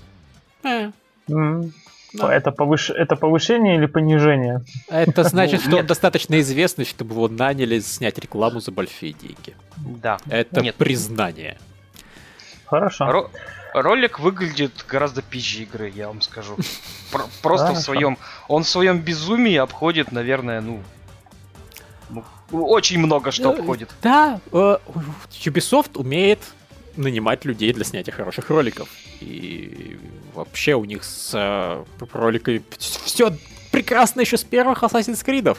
М. 0.63 1.73
да. 2.17 2.33
Это, 2.35 2.51
повыш... 2.51 2.89
это 2.89 3.15
повышение 3.15 3.75
или 3.77 3.85
понижение? 3.85 4.61
Это 4.87 5.23
значит, 5.23 5.61
что 5.61 5.77
он 5.77 5.85
достаточно 5.85 6.39
известный, 6.39 6.85
чтобы 6.85 7.13
его 7.13 7.27
наняли 7.27 7.79
снять 7.79 8.17
рекламу 8.19 8.59
за 8.59 8.71
большие 8.71 9.13
деньги. 9.13 9.55
Да. 9.77 10.17
Это 10.27 10.61
Нет. 10.61 10.75
признание. 10.75 11.57
Хорошо. 12.65 13.05
Ро- 13.05 13.29
ролик 13.73 14.19
выглядит 14.19 14.85
гораздо 14.87 15.21
пизже 15.21 15.63
игры, 15.63 15.91
я 15.95 16.07
вам 16.07 16.21
скажу. 16.21 16.57
Про- 17.11 17.27
просто 17.41 17.73
в 17.73 17.77
своем, 17.77 18.17
он 18.47 18.63
в 18.63 18.69
своем 18.69 18.99
безумии 18.99 19.55
обходит, 19.57 20.11
наверное, 20.11 20.61
ну, 20.61 20.81
ну, 22.09 22.23
очень 22.51 22.99
много 22.99 23.31
что 23.31 23.51
Э, 23.51 23.59
обходит. 23.59 23.89
Да, 24.01 24.39
э, 24.51 24.77
Ubisoft 25.43 25.97
умеет 25.97 26.39
нанимать 26.95 27.45
людей 27.45 27.73
для 27.73 27.83
снятия 27.83 28.13
хороших 28.13 28.49
роликов. 28.49 28.87
И 29.19 29.97
вообще 30.35 30.75
у 30.75 30.85
них 30.85 31.03
с 31.03 31.31
э, 31.33 31.83
роликами 32.13 32.61
все 32.77 33.31
прекрасно 33.71 34.21
еще 34.21 34.37
с 34.37 34.43
первых 34.43 34.83
Assassin's 34.83 35.25
Creed. 35.25 35.57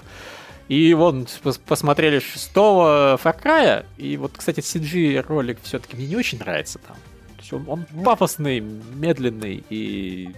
И 0.68 0.94
вон, 0.94 1.26
пос- 1.44 1.60
посмотрели 1.64 2.18
шестого 2.18 3.20
Far 3.22 3.40
Cry, 3.40 3.86
и 3.98 4.16
вот, 4.16 4.32
кстати, 4.36 4.60
CG 4.60 5.20
ролик 5.26 5.58
все-таки 5.62 5.96
мне 5.96 6.06
не 6.06 6.16
очень 6.16 6.38
нравится 6.38 6.78
там. 6.78 6.96
То 7.36 7.40
есть 7.40 7.52
он, 7.52 7.64
он 7.68 7.86
пафосный, 8.04 8.60
медленный 8.60 9.64
и... 9.70 10.34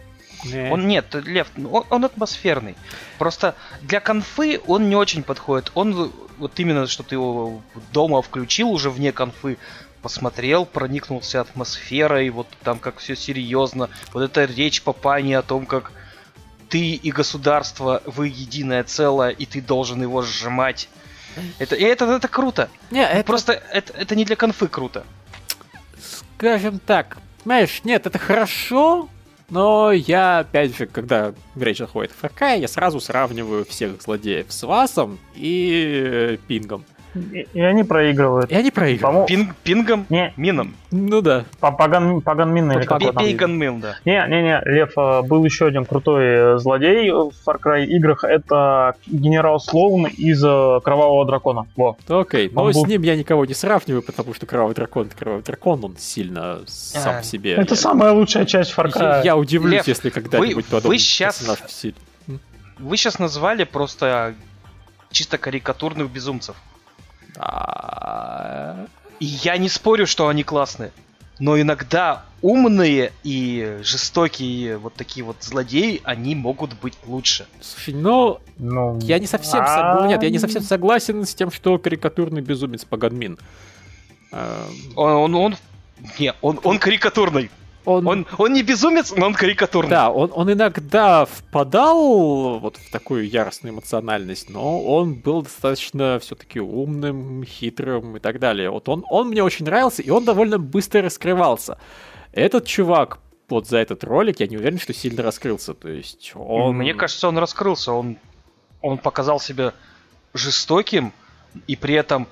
Он 0.71 0.87
нет, 0.87 1.07
Лев, 1.15 1.49
ну, 1.57 1.71
он, 1.71 1.85
он 1.91 2.05
атмосферный. 2.05 2.77
Просто 3.19 3.57
для 3.83 3.99
конфы 3.99 4.61
он 4.67 4.89
не 4.89 4.95
очень 4.95 5.25
подходит. 5.25 5.73
Он 5.75 6.13
вот 6.39 6.61
именно, 6.61 6.87
что 6.87 7.03
ты 7.03 7.17
его 7.17 7.61
дома 7.93 8.23
включил 8.23 8.71
уже 8.71 8.91
вне 8.91 9.11
конфы, 9.13 9.59
посмотрел, 10.09 10.65
проникнулся 10.65 11.43
атмосферой, 11.43 12.31
вот 12.31 12.47
там 12.63 12.79
как 12.79 12.97
все 12.97 13.15
серьезно. 13.15 13.91
Вот 14.15 14.23
эта 14.23 14.47
речь 14.47 14.81
Папани 14.81 15.35
о 15.35 15.43
том, 15.43 15.67
как 15.67 15.93
ты 16.71 16.95
и 16.95 17.13
государство, 17.13 18.03
вы 18.07 18.29
единое 18.29 18.85
целое, 18.85 19.29
и 19.29 19.45
ты 19.45 19.61
должен 19.61 20.01
его 20.01 20.23
сжимать. 20.23 20.89
Это, 21.59 21.77
это, 21.77 22.07
это 22.07 22.27
круто. 22.27 22.71
Не, 22.91 23.05
это 23.07 23.23
Просто 23.23 23.53
это, 23.53 23.93
это 23.93 24.17
не 24.17 24.25
для 24.25 24.35
конфы 24.35 24.69
круто. 24.69 25.05
скажем 26.39 26.79
так, 26.79 27.19
понимаешь, 27.45 27.83
нет, 27.85 28.07
это 28.07 28.19
хорошо, 28.19 29.11
но 29.51 29.93
я, 29.93 30.39
опять 30.39 30.75
же, 30.75 30.87
когда 30.87 31.35
речь 31.55 31.79
заходит 31.79 32.13
Far 32.19 32.33
Cry, 32.35 32.61
я 32.61 32.69
сразу 32.69 32.99
сравниваю 32.99 33.67
всех 33.67 34.01
злодеев 34.01 34.47
с 34.49 34.63
Васом 34.63 35.19
и 35.35 36.41
Пингом. 36.49 36.87
И, 37.33 37.47
и 37.55 37.61
они 37.61 37.85
проигрывают. 37.85 38.51
И 38.51 38.55
они 38.55 38.71
проигрывают. 38.71 39.03
По-моему, 39.03 39.27
Пинг, 39.27 39.57
пингом, 39.63 40.07
не, 40.09 40.33
мином. 40.37 40.75
Ну 40.91 41.21
да. 41.21 41.45
по- 41.61 41.71
паган, 41.73 42.21
паган 42.23 42.53
Мин 42.53 42.71
или 42.73 42.85
как 42.85 43.01
там? 43.03 43.15
Бейган 43.15 43.57
мил, 43.59 43.77
да. 43.79 43.97
Не, 44.05 44.25
не, 44.29 44.43
не, 44.43 44.61
Лев, 44.65 44.93
э, 44.97 45.23
был 45.23 45.45
еще 45.45 45.67
один 45.67 45.85
крутой 45.85 46.25
э, 46.25 46.59
злодей 46.59 47.11
в 47.11 47.33
Far 47.47 47.61
Cry 47.63 47.85
играх. 47.85 48.25
Это 48.25 48.95
генерал 49.07 49.61
Слоун 49.61 50.07
из 50.07 50.43
э, 50.45 50.81
Кровавого 50.83 51.27
Дракона. 51.27 51.67
Во. 51.77 51.97
Окей, 52.09 52.51
но 52.53 52.65
Он 52.65 52.73
с 52.73 52.77
был- 52.77 52.87
ним 52.87 53.03
я 53.03 53.17
никого 53.17 53.45
не 53.45 53.55
сравниваю, 53.55 54.03
потому 54.03 54.33
что 54.35 54.47
Кровавый 54.47 54.75
Дракон, 54.75 55.07
это 55.09 55.17
Кровавый 55.17 55.45
Дракон, 55.45 55.85
он 55.85 55.97
сильно 55.99 56.61
сам 56.67 57.17
А, 57.19 57.23
себе. 57.23 57.53
Это 57.53 57.75
Я- 57.75 57.81
самая 57.81 58.13
лучшая 58.13 58.45
часть 58.47 58.73
Far 58.77 58.91
я, 58.95 59.01
Cry. 59.21 59.25
я 59.25 59.37
удивлюсь, 59.37 59.75
Лев, 59.75 59.89
если 59.89 60.11
когда-нибудь 60.11 60.67
подобный 60.67 60.89
вы 60.89 60.99
силь- 60.99 61.95
Вы 62.79 62.97
сейчас 62.97 63.19
назвали 63.19 63.65
просто 63.65 64.35
чисто 65.11 65.39
карикатурных 65.39 66.11
безумцев. 66.11 66.57
И 69.21 69.27
я 69.27 69.57
не 69.59 69.69
спорю, 69.69 70.07
что 70.07 70.29
они 70.29 70.43
классные. 70.45 70.93
Но 71.41 71.61
иногда 71.61 72.25
умные 72.43 73.13
и 73.23 73.79
жестокие 73.83 74.77
вот 74.77 74.95
такие 74.95 75.25
вот 75.25 75.37
злодеи, 75.41 76.01
они 76.05 76.35
могут 76.35 76.75
быть 76.75 76.95
лучше. 77.07 77.47
Слушай, 77.61 77.95
ну, 77.95 78.41
Ну, 78.59 78.99
я 79.03 79.19
не 79.19 79.27
совсем 79.27 79.61
а- 79.61 79.67
согласен. 79.67 80.09
Нет, 80.09 80.23
я 80.23 80.31
не 80.31 80.39
совсем 80.39 80.63
согласен 80.63 81.25
с 81.25 81.35
тем, 81.35 81.51
что 81.53 81.79
карикатурный 81.79 82.41
безумец 82.41 82.85
Паганмин. 82.85 83.39
Эм, 84.33 84.93
Он, 84.97 85.13
он, 85.13 85.35
он- 85.35 85.57
не, 86.19 86.33
он, 86.41 86.61
он 86.65 86.79
карикатурный. 86.79 87.51
Он, 87.85 88.07
Он, 88.07 88.27
он 88.37 88.53
не 88.53 88.63
безумец, 88.63 89.15
но 89.17 89.27
он 89.27 89.35
карикатурный. 89.35 89.91
да, 89.91 90.11
он, 90.11 90.31
он 90.35 90.53
иногда 90.53 91.25
впадал 91.25 92.59
вот 92.59 92.77
в 92.77 92.91
такую 92.91 93.29
яростную 93.29 93.73
эмоциональность, 93.73 94.51
но 94.51 94.83
он 94.83 95.15
был 95.15 95.43
достаточно 95.43 96.19
все-таки 96.19 96.61
умным, 96.61 97.45
хитрым 97.45 98.17
и 98.17 98.21
так 98.21 98.41
далее. 98.41 98.71
Вот 98.71 98.89
он, 98.89 99.05
он 99.09 99.29
мне 99.29 99.43
очень 99.43 99.65
нравился, 99.65 100.03
и 100.03 100.11
он 100.11 100.25
довольно 100.25 100.59
быстро 100.59 101.03
раскрывался. 101.03 101.79
Этот 102.33 102.67
чувак 102.67 103.21
вот 103.49 103.67
за 103.67 103.79
этот 103.79 104.05
ролик, 104.05 104.41
я 104.41 104.47
не 104.47 104.57
уверен, 104.57 104.79
что 104.79 104.93
сильно 104.93 105.23
раскрылся. 105.23 105.75
То 105.75 105.89
есть 105.89 106.33
он... 106.35 106.77
Мне 106.77 106.95
кажется, 106.95 107.29
он 107.29 107.39
раскрылся. 107.39 107.93
Он, 107.93 108.19
он 108.83 108.99
показал 108.99 109.41
себя 109.41 109.73
жестоким 110.35 111.13
и 111.67 111.77
при 111.77 111.95
этом 111.95 112.29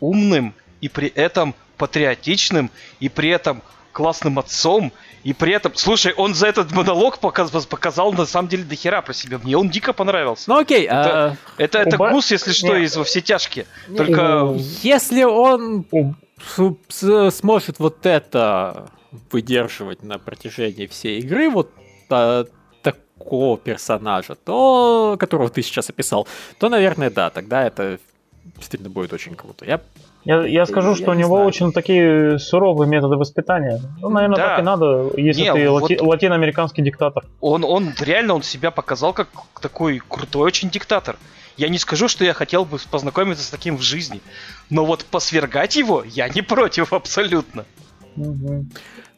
умным, 0.00 0.54
и 0.80 0.88
при 0.88 1.08
этом 1.08 1.54
патриотичным, 1.78 2.70
и 3.00 3.08
при 3.08 3.30
этом 3.30 3.62
классным 3.92 4.38
отцом, 4.38 4.92
и 5.22 5.32
при 5.32 5.52
этом... 5.54 5.72
Слушай, 5.76 6.12
он 6.14 6.34
за 6.34 6.48
этот 6.48 6.72
монолог 6.72 7.18
показ- 7.20 7.66
показал 7.66 8.12
на 8.12 8.26
самом 8.26 8.48
деле 8.48 8.64
дохера 8.64 9.02
про 9.02 9.12
себя. 9.12 9.38
Мне 9.38 9.56
он 9.56 9.68
дико 9.70 9.92
понравился. 9.92 10.50
Ну 10.50 10.58
окей, 10.58 10.84
Это- 10.86 11.24
а, 11.30 11.36
Это, 11.58 11.78
это 11.78 11.96
Уба- 11.96 12.10
гус, 12.12 12.30
если 12.32 12.52
что, 12.52 12.76
Не. 12.76 12.84
из 12.84 12.96
во 12.96 13.04
все 13.04 13.20
тяжкие. 13.20 13.66
Только 13.96 14.54
если 14.82 15.22
он 15.24 15.86
сможет 16.88 17.78
вот 17.78 18.06
это 18.06 18.90
выдерживать 19.30 20.02
на 20.02 20.18
протяжении 20.18 20.86
всей 20.86 21.20
игры, 21.20 21.50
вот 21.50 21.70
а, 22.10 22.46
такого 22.82 23.58
персонажа, 23.58 24.34
то, 24.34 25.16
которого 25.20 25.48
ты 25.50 25.62
сейчас 25.62 25.90
описал, 25.90 26.26
то, 26.58 26.68
наверное, 26.68 27.10
да, 27.10 27.30
тогда 27.30 27.64
это 27.64 27.98
действительно 28.56 28.90
будет 28.90 29.12
очень 29.12 29.34
круто. 29.34 29.64
Я 29.64 29.80
Я, 30.24 30.46
я 30.46 30.66
скажу, 30.66 30.90
Я 30.90 30.94
что 30.96 31.10
у 31.10 31.14
не 31.14 31.20
него 31.20 31.34
знаю. 31.36 31.48
очень 31.48 31.72
такие 31.72 32.38
суровые 32.38 32.88
методы 32.88 33.16
воспитания. 33.16 33.80
Ну, 34.00 34.08
наверное, 34.08 34.36
Да. 34.36 34.48
так 34.50 34.58
и 34.60 34.62
надо, 34.62 35.10
если 35.16 35.42
Не, 35.42 35.52
ты 35.52 35.68
вот- 35.70 35.82
лати- 35.90 36.00
латиноамериканский 36.00 36.82
диктатор. 36.84 37.24
он, 37.40 37.64
он 37.64 37.92
реально 38.00 38.34
он 38.34 38.42
себя 38.42 38.70
показал 38.70 39.12
как 39.12 39.28
такой 39.60 40.00
крутой 40.08 40.42
очень 40.42 40.70
диктатор. 40.70 41.16
Я 41.56 41.68
не 41.68 41.78
скажу, 41.78 42.06
что 42.08 42.24
я 42.24 42.34
хотел 42.34 42.64
бы 42.64 42.78
познакомиться 42.90 43.44
с 43.44 43.48
таким 43.50 43.76
в 43.76 43.82
жизни. 43.82 44.20
Но 44.70 44.84
вот 44.84 45.04
посвергать 45.04 45.76
его 45.76 46.04
я 46.06 46.28
не 46.28 46.40
против 46.42 46.92
абсолютно. 46.92 47.64
Мгм. 48.16 48.70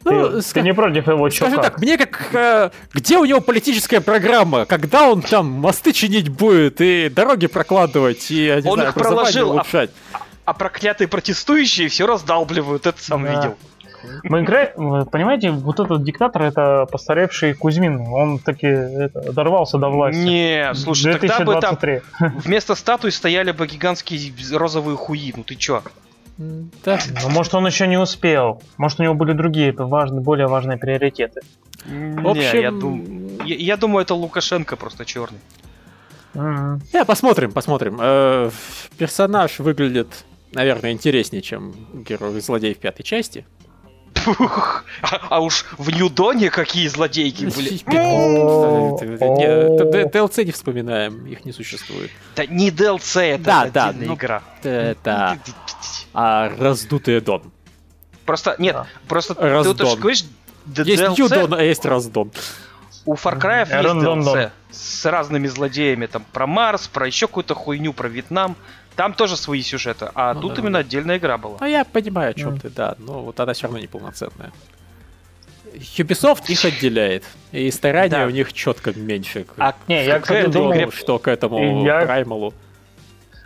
Ну, 0.05 0.29
ты, 0.29 0.37
ска- 0.37 0.53
ты 0.53 0.61
не 0.61 0.73
против 0.73 1.07
его, 1.07 1.29
Скажем 1.29 1.55
как? 1.61 1.65
так, 1.73 1.81
мне 1.81 1.97
как... 1.97 2.29
э, 2.33 2.69
где 2.93 3.17
у 3.17 3.25
него 3.25 3.41
политическая 3.41 4.01
программа? 4.01 4.65
Когда 4.65 5.09
он 5.09 5.21
там 5.21 5.47
мосты 5.47 5.91
чинить 5.93 6.29
будет 6.29 6.79
и 6.79 7.09
дороги 7.09 7.47
прокладывать, 7.47 8.29
и, 8.31 8.45
я 8.45 8.61
не 8.61 8.67
Он 8.69 8.75
знаю, 8.75 8.89
их 8.89 8.95
образование 8.95 9.31
проложил, 9.33 9.49
а- 9.49 9.53
улучшать? 9.55 9.89
А 10.13 10.19
проклятые 10.53 11.07
протестующие 11.07 11.87
все 11.89 12.05
раздалбливают, 12.05 12.85
это 12.85 13.01
сам 13.01 13.23
Да. 13.23 13.31
видел. 13.33 13.55
Мы 14.23 14.41
играем, 14.41 14.69
вы 14.75 15.05
понимаете, 15.05 15.49
вот 15.49 15.79
этот 15.79 16.03
диктатор 16.03 16.43
это 16.43 16.85
постаревший 16.91 17.55
Кузьмин. 17.55 18.01
Он 18.07 18.37
таки 18.37 18.67
это, 18.67 19.31
дорвался 19.33 19.79
до 19.79 19.89
власти. 19.89 20.19
Не, 20.19 20.73
слушай, 20.75 21.13
тогда 21.17 21.39
бы 21.39 21.59
там 21.59 21.75
2023. 21.75 22.01
вместо 22.45 22.75
статуи 22.75 23.09
стояли 23.09 23.51
бы 23.51 23.65
гигантские 23.65 24.31
розовые 24.55 24.95
хуи. 24.95 25.33
Ну 25.35 25.43
ты 25.43 25.55
чё? 25.55 25.81
Да. 26.37 26.99
Ну, 27.23 27.29
может, 27.29 27.55
он 27.55 27.65
еще 27.65 27.87
не 27.87 27.97
успел. 27.97 28.61
Может, 28.77 28.99
у 28.99 29.03
него 29.03 29.13
были 29.15 29.31
другие 29.33 29.71
важные, 29.71 30.21
более 30.21 30.47
важные 30.47 30.77
приоритеты. 30.77 31.41
В 31.85 32.27
общем, 32.27 32.53
Не, 32.57 32.61
я, 32.61 32.71
дум- 32.71 33.39
я, 33.45 33.55
я 33.55 33.77
думаю, 33.77 34.03
это 34.03 34.13
Лукашенко 34.15 34.75
просто 34.75 35.05
черный. 35.05 35.39
Мгм. 36.33 36.81
Я 36.91 37.05
посмотрим, 37.05 37.51
посмотрим. 37.53 37.97
Э, 38.01 38.49
персонаж 38.97 39.59
выглядит, 39.59 40.25
наверное, 40.55 40.91
интереснее, 40.91 41.41
чем 41.41 41.73
герой 42.03 42.39
злодей 42.41 42.73
в 42.73 42.79
пятой 42.79 43.03
части. 43.03 43.45
А, 45.01 45.21
а 45.29 45.39
уж 45.41 45.65
в 45.77 45.91
Ньюдоне 45.91 46.49
какие 46.49 46.87
злодейки 46.87 47.45
были. 47.45 47.79
О, 47.85 48.97
Не, 49.01 50.51
вспоминаем, 50.51 51.27
их 51.27 51.45
не 51.45 51.51
существует. 51.51 52.09
Да 52.35 52.45
не 52.45 52.71
DLC, 52.71 53.21
это 53.35 53.43
Да, 53.43 53.67
да, 53.67 53.89
отдельная 53.89 54.07
ну, 54.07 54.15
игра. 54.15 54.41
Это 54.63 55.37
а, 56.13 56.49
раздутый 56.57 57.21
Дон. 57.21 57.51
Просто, 58.25 58.55
нет, 58.57 58.73
Да. 58.73 58.87
просто 59.07 59.35
ты 59.35 59.43
Раздон. 59.43 59.77
вот 59.77 59.85
уж 59.85 59.99
говоришь, 59.99 60.23
Есть 60.75 61.19
Ньюдон, 61.19 61.53
а 61.53 61.61
есть 61.61 61.85
раздон. 61.85 62.31
у 63.05 63.13
Far 63.13 63.39
Cry 63.39 63.59
есть. 63.59 63.71
DLC 63.71 64.51
с 64.71 65.05
разными 65.05 65.47
злодеями, 65.47 66.07
там 66.07 66.25
про 66.31 66.47
Марс, 66.47 66.87
про 66.87 67.05
еще 67.05 67.27
какую-то 67.27 67.53
хуйню, 67.53 67.93
про 67.93 68.07
Вьетнам. 68.07 68.55
Там 68.95 69.13
тоже 69.13 69.35
свои 69.37 69.61
сюжеты, 69.61 70.09
а 70.15 70.33
Ну 70.33 70.41
тут 70.41 70.53
да, 70.55 70.61
именно 70.61 70.73
да. 70.73 70.79
отдельная 70.79 71.17
игра 71.17 71.37
была. 71.37 71.57
Ну, 71.59 71.65
я 71.65 71.83
понимаю, 71.83 72.31
о 72.31 72.33
чем 72.33 72.49
Мгм. 72.51 72.59
ты, 72.59 72.69
да, 72.69 72.95
но 72.99 73.21
вот 73.21 73.39
она 73.39 73.53
все 73.53 73.63
равно 73.63 73.79
неполноценная. 73.79 74.51
Ubisoft 75.97 76.43
их 76.47 76.63
отделяет, 76.63 77.23
и 77.51 77.69
старания 77.71 78.09
Да. 78.09 78.25
у 78.25 78.29
них 78.29 78.53
четко 78.53 78.93
меньше. 78.97 79.45
А 79.57 79.73
Не, 79.87 80.05
я, 80.05 80.19
к 80.19 80.23
кстати, 80.23 80.49
думал, 80.49 80.71
игре- 80.73 80.91
что 80.91 81.19
к 81.19 81.27
этому 81.27 81.83
Я- 81.85 82.01
Праймалу. 82.05 82.53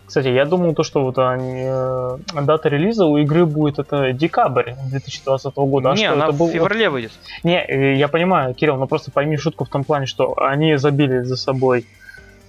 Кстати, 0.05 0.27
я 0.27 0.45
думал, 0.45 0.73
то, 0.73 0.81
что 0.83 1.03
вот 1.03 1.17
они, 1.19 1.61
э, 1.65 2.17
дата 2.41 2.67
релиза 2.69 3.05
у 3.05 3.17
игры 3.17 3.45
будет 3.45 3.77
это 3.79 4.11
декабрь 4.11 4.73
2020 4.89 5.65
года. 5.67 5.91
а 5.91 5.95
не, 5.95 6.05
что 6.05 6.13
она 6.13 6.25
это 6.29 6.33
был... 6.33 6.47
в 6.47 6.51
феврале 6.51 6.89
выйдет. 6.89 7.11
Не, 7.43 7.63
э, 7.63 7.95
я 7.95 8.07
понимаю, 8.07 8.53
Кирилл, 8.55 8.77
но 8.77 8.87
просто 8.87 9.11
пойми 9.11 9.37
шутку 9.37 9.65
в 9.65 9.69
том 9.69 9.83
плане, 9.83 10.07
что 10.07 10.33
они 10.39 10.77
забили 10.77 11.21
за 11.21 11.35
собой 11.35 11.85
а, 11.95 11.98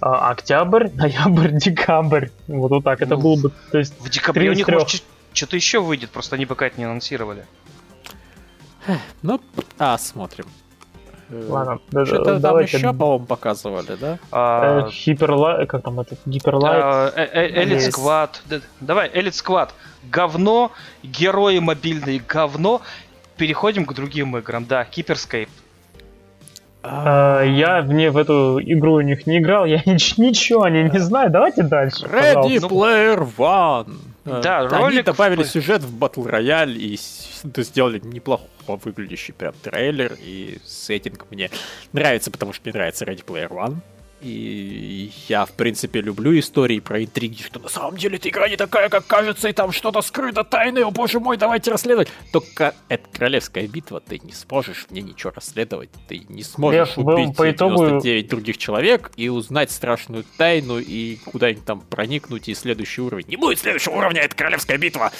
октябрь, 0.01 0.89
ноябрь, 0.93 1.51
декабрь. 1.53 2.29
Вот, 2.47 2.71
вот 2.71 2.83
так. 2.83 3.01
Это 3.01 3.15
Ну, 3.15 3.21
было 3.21 3.35
бы, 3.41 3.51
то 3.71 3.77
есть, 3.77 3.93
В 3.99 4.09
декабре 4.09 4.49
у 4.49 4.53
них 4.53 4.67
может 4.67 5.03
что-то 5.33 5.55
еще 5.55 5.79
выйдет, 5.79 6.09
просто 6.09 6.35
они 6.35 6.45
пока 6.45 6.67
это 6.67 6.77
не 6.77 6.85
анонсировали. 6.85 7.45
Ну, 9.21 9.39
а, 9.77 9.97
смотрим. 9.97 10.45
Э, 11.29 11.45
Ладно, 11.47 11.79
да- 11.91 12.05
Что-то 12.05 12.25
там 12.33 12.41
давайте. 12.41 12.77
еще, 12.77 12.91
по-моему, 12.93 13.25
показывали, 13.25 13.95
да? 13.95 14.19
А, 14.31 14.87
Э, 14.87 14.89
Хиперлайт, 14.91 15.69
как 15.69 15.83
там 15.83 15.99
этот, 15.99 16.19
Гиперлайт. 16.25 16.83
а, 16.83 17.11
э- 17.15 17.63
Элит. 17.63 17.83
Сквад. 17.83 18.41
Давай, 18.81 19.09
Элит 19.13 19.35
Сквад. 19.35 19.73
Говно. 20.03 20.71
Герои 21.03 21.59
мобильные. 21.59 22.19
Говно. 22.27 22.81
Переходим 23.37 23.85
к 23.85 23.93
другим 23.93 24.35
играм. 24.37 24.65
Да, 24.65 24.83
Киперскейп. 24.83 25.49
Э, 26.83 27.43
Я 27.47 27.81
в, 27.81 27.91
не, 27.93 28.09
в 28.11 28.17
эту 28.17 28.59
игру 28.63 28.93
у 28.95 29.01
них 29.01 29.27
не 29.27 29.37
играл, 29.39 29.65
я 29.65 29.77
нич- 29.85 30.15
ничего 30.17 30.63
о 30.63 30.69
ней 30.69 30.89
не 30.89 30.99
знаю. 30.99 31.29
Давайте 31.29 31.63
дальше. 31.63 32.05
Ready 32.05 32.59
пожалуйста. 32.59 32.67
Player 32.67 33.29
One. 33.37 33.95
Э, 34.25 34.41
Да, 34.43 34.59
Они 34.59 34.67
ролик 34.69 35.05
добавили 35.05 35.43
сюжет 35.43 35.83
в 35.83 35.97
Battle 35.97 36.29
Royale 36.29 36.73
и 36.73 36.97
сделали 37.61 37.99
неплохо 38.03 38.43
выглядящий 38.67 39.33
прям 39.33 39.53
трейлер. 39.61 40.13
И 40.23 40.57
сеттинг 40.65 41.25
мне 41.29 41.49
нравится, 41.93 42.31
потому 42.31 42.53
что 42.53 42.61
мне 42.65 42.73
нравится 42.73 43.05
Ready 43.05 43.23
Player 43.25 43.49
One. 43.49 43.75
И 44.21 45.11
я, 45.27 45.45
в 45.45 45.51
принципе, 45.53 45.99
люблю 45.99 46.37
истории 46.37 46.79
про 46.79 47.03
интриги, 47.03 47.41
что 47.41 47.59
на 47.59 47.69
самом 47.69 47.97
деле 47.97 48.17
эта 48.17 48.29
игра 48.29 48.47
не 48.47 48.55
такая, 48.55 48.87
как 48.89 49.07
кажется, 49.07 49.49
и 49.49 49.53
там 49.53 49.71
что-то 49.71 50.01
скрыто, 50.01 50.43
тайное, 50.43 50.85
о 50.85 50.91
боже 50.91 51.19
мой, 51.19 51.37
давайте 51.37 51.71
расследовать. 51.71 52.09
Только 52.31 52.75
это 52.87 53.03
королевская 53.11 53.67
битва, 53.67 53.99
ты 53.99 54.19
не 54.19 54.31
сможешь 54.33 54.85
мне 54.91 55.01
ничего 55.01 55.33
расследовать, 55.35 55.89
ты 56.07 56.21
не 56.29 56.43
сможешь 56.43 56.95
Лев, 56.95 56.97
убить 56.97 57.35
по 57.35 57.49
итогу- 57.49 57.77
99 57.77 58.27
других 58.27 58.57
человек 58.59 59.11
и 59.15 59.29
узнать 59.29 59.71
страшную 59.71 60.23
тайну 60.37 60.77
и 60.77 61.15
куда-нибудь 61.25 61.65
там 61.65 61.81
проникнуть 61.81 62.47
и 62.47 62.53
следующий 62.53 63.01
уровень. 63.01 63.25
Не 63.27 63.37
будет 63.37 63.57
следующего 63.59 63.95
уровня, 63.95 64.21
это 64.21 64.35
королевская 64.35 64.77
битва. 64.77 65.11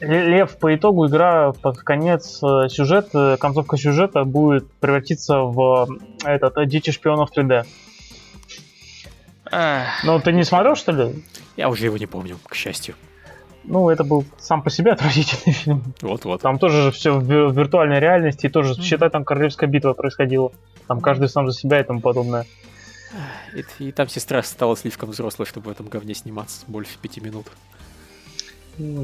Лев, 0.00 0.58
по 0.58 0.74
итогу 0.74 1.06
игра 1.06 1.52
под 1.52 1.78
конец 1.78 2.42
э, 2.42 2.68
сюжет, 2.68 3.08
э, 3.14 3.36
концовка 3.38 3.76
сюжета 3.76 4.24
будет 4.24 4.70
превратиться 4.72 5.40
в 5.40 5.88
э, 6.24 6.28
этот 6.28 6.68
Дети 6.68 6.90
шпионов 6.90 7.30
3D. 7.36 7.64
Ну, 9.50 10.20
ты 10.20 10.32
не 10.32 10.44
смотрел, 10.44 10.76
что 10.76 10.92
ли? 10.92 11.24
Я 11.56 11.68
уже 11.68 11.84
его 11.86 11.96
не 11.96 12.06
помню, 12.06 12.38
к 12.48 12.54
счастью. 12.54 12.94
Ну, 13.64 13.90
это 13.90 14.04
был 14.04 14.24
сам 14.38 14.62
по 14.62 14.70
себе 14.70 14.92
отвратительный 14.92 15.52
фильм. 15.56 15.82
Вот-вот. 16.00 16.40
Там 16.42 16.58
тоже 16.58 16.82
же 16.82 16.90
все 16.92 17.12
в 17.18 17.24
ви- 17.24 17.52
виртуальной 17.52 17.98
реальности, 17.98 18.46
и 18.46 18.48
тоже, 18.48 18.74
считай, 18.80 19.10
там 19.10 19.24
королевская 19.24 19.68
битва 19.68 19.92
происходила. 19.92 20.52
Там 20.86 21.00
каждый 21.00 21.28
сам 21.28 21.50
за 21.50 21.58
себя 21.58 21.80
и 21.80 21.82
тому 21.84 22.00
подобное. 22.00 22.46
И, 23.54 23.64
и 23.88 23.92
там 23.92 24.08
сестра 24.08 24.42
стала 24.42 24.76
слишком 24.76 25.10
взрослой, 25.10 25.46
чтобы 25.46 25.70
в 25.70 25.72
этом 25.72 25.86
говне 25.88 26.14
сниматься 26.14 26.64
больше 26.68 26.98
пяти 27.00 27.20
минут. 27.20 27.46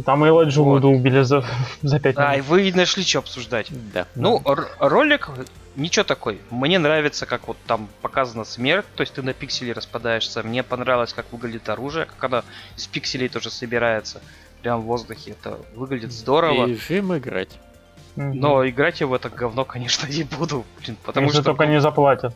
Там 0.04 0.24
Элайджу 0.28 0.62
Вот. 0.64 0.84
Убили 0.84 1.22
за, 1.22 1.44
за 1.82 1.98
5 1.98 2.18
Ай, 2.18 2.36
минут. 2.36 2.48
вы 2.48 2.72
нашли 2.74 3.02
что 3.04 3.20
обсуждать. 3.20 3.68
Да. 3.94 4.06
Ну, 4.14 4.42
ролик 4.78 5.30
ничего 5.76 6.04
такой. 6.04 6.40
Мне 6.50 6.78
нравится, 6.78 7.26
как 7.26 7.48
вот 7.48 7.56
там 7.66 7.88
показана 8.02 8.44
смерть, 8.44 8.86
то 8.96 9.02
есть 9.02 9.14
ты 9.14 9.22
на 9.22 9.32
пиксели 9.32 9.70
распадаешься. 9.72 10.42
Мне 10.42 10.62
понравилось, 10.62 11.12
как 11.12 11.26
выглядит 11.32 11.68
оружие, 11.68 12.06
как 12.06 12.22
оно 12.24 12.44
из 12.76 12.86
пикселей 12.86 13.28
тоже 13.28 13.50
собирается. 13.50 14.20
Прям 14.62 14.80
в 14.80 14.84
воздухе. 14.84 15.32
Это 15.32 15.58
выглядит 15.74 16.12
здорово. 16.12 16.66
Режим 16.66 17.16
играть. 17.16 17.50
Но 18.14 18.68
играть 18.68 19.00
я 19.00 19.06
в 19.06 19.14
это 19.14 19.28
говно, 19.30 19.64
конечно, 19.64 20.06
не 20.10 20.22
буду. 20.24 20.64
Блин, 20.80 20.96
потому 21.04 21.26
Если 21.26 21.38
что... 21.38 21.44
только 21.50 21.66
не 21.66 21.80
заплатят. 21.80 22.34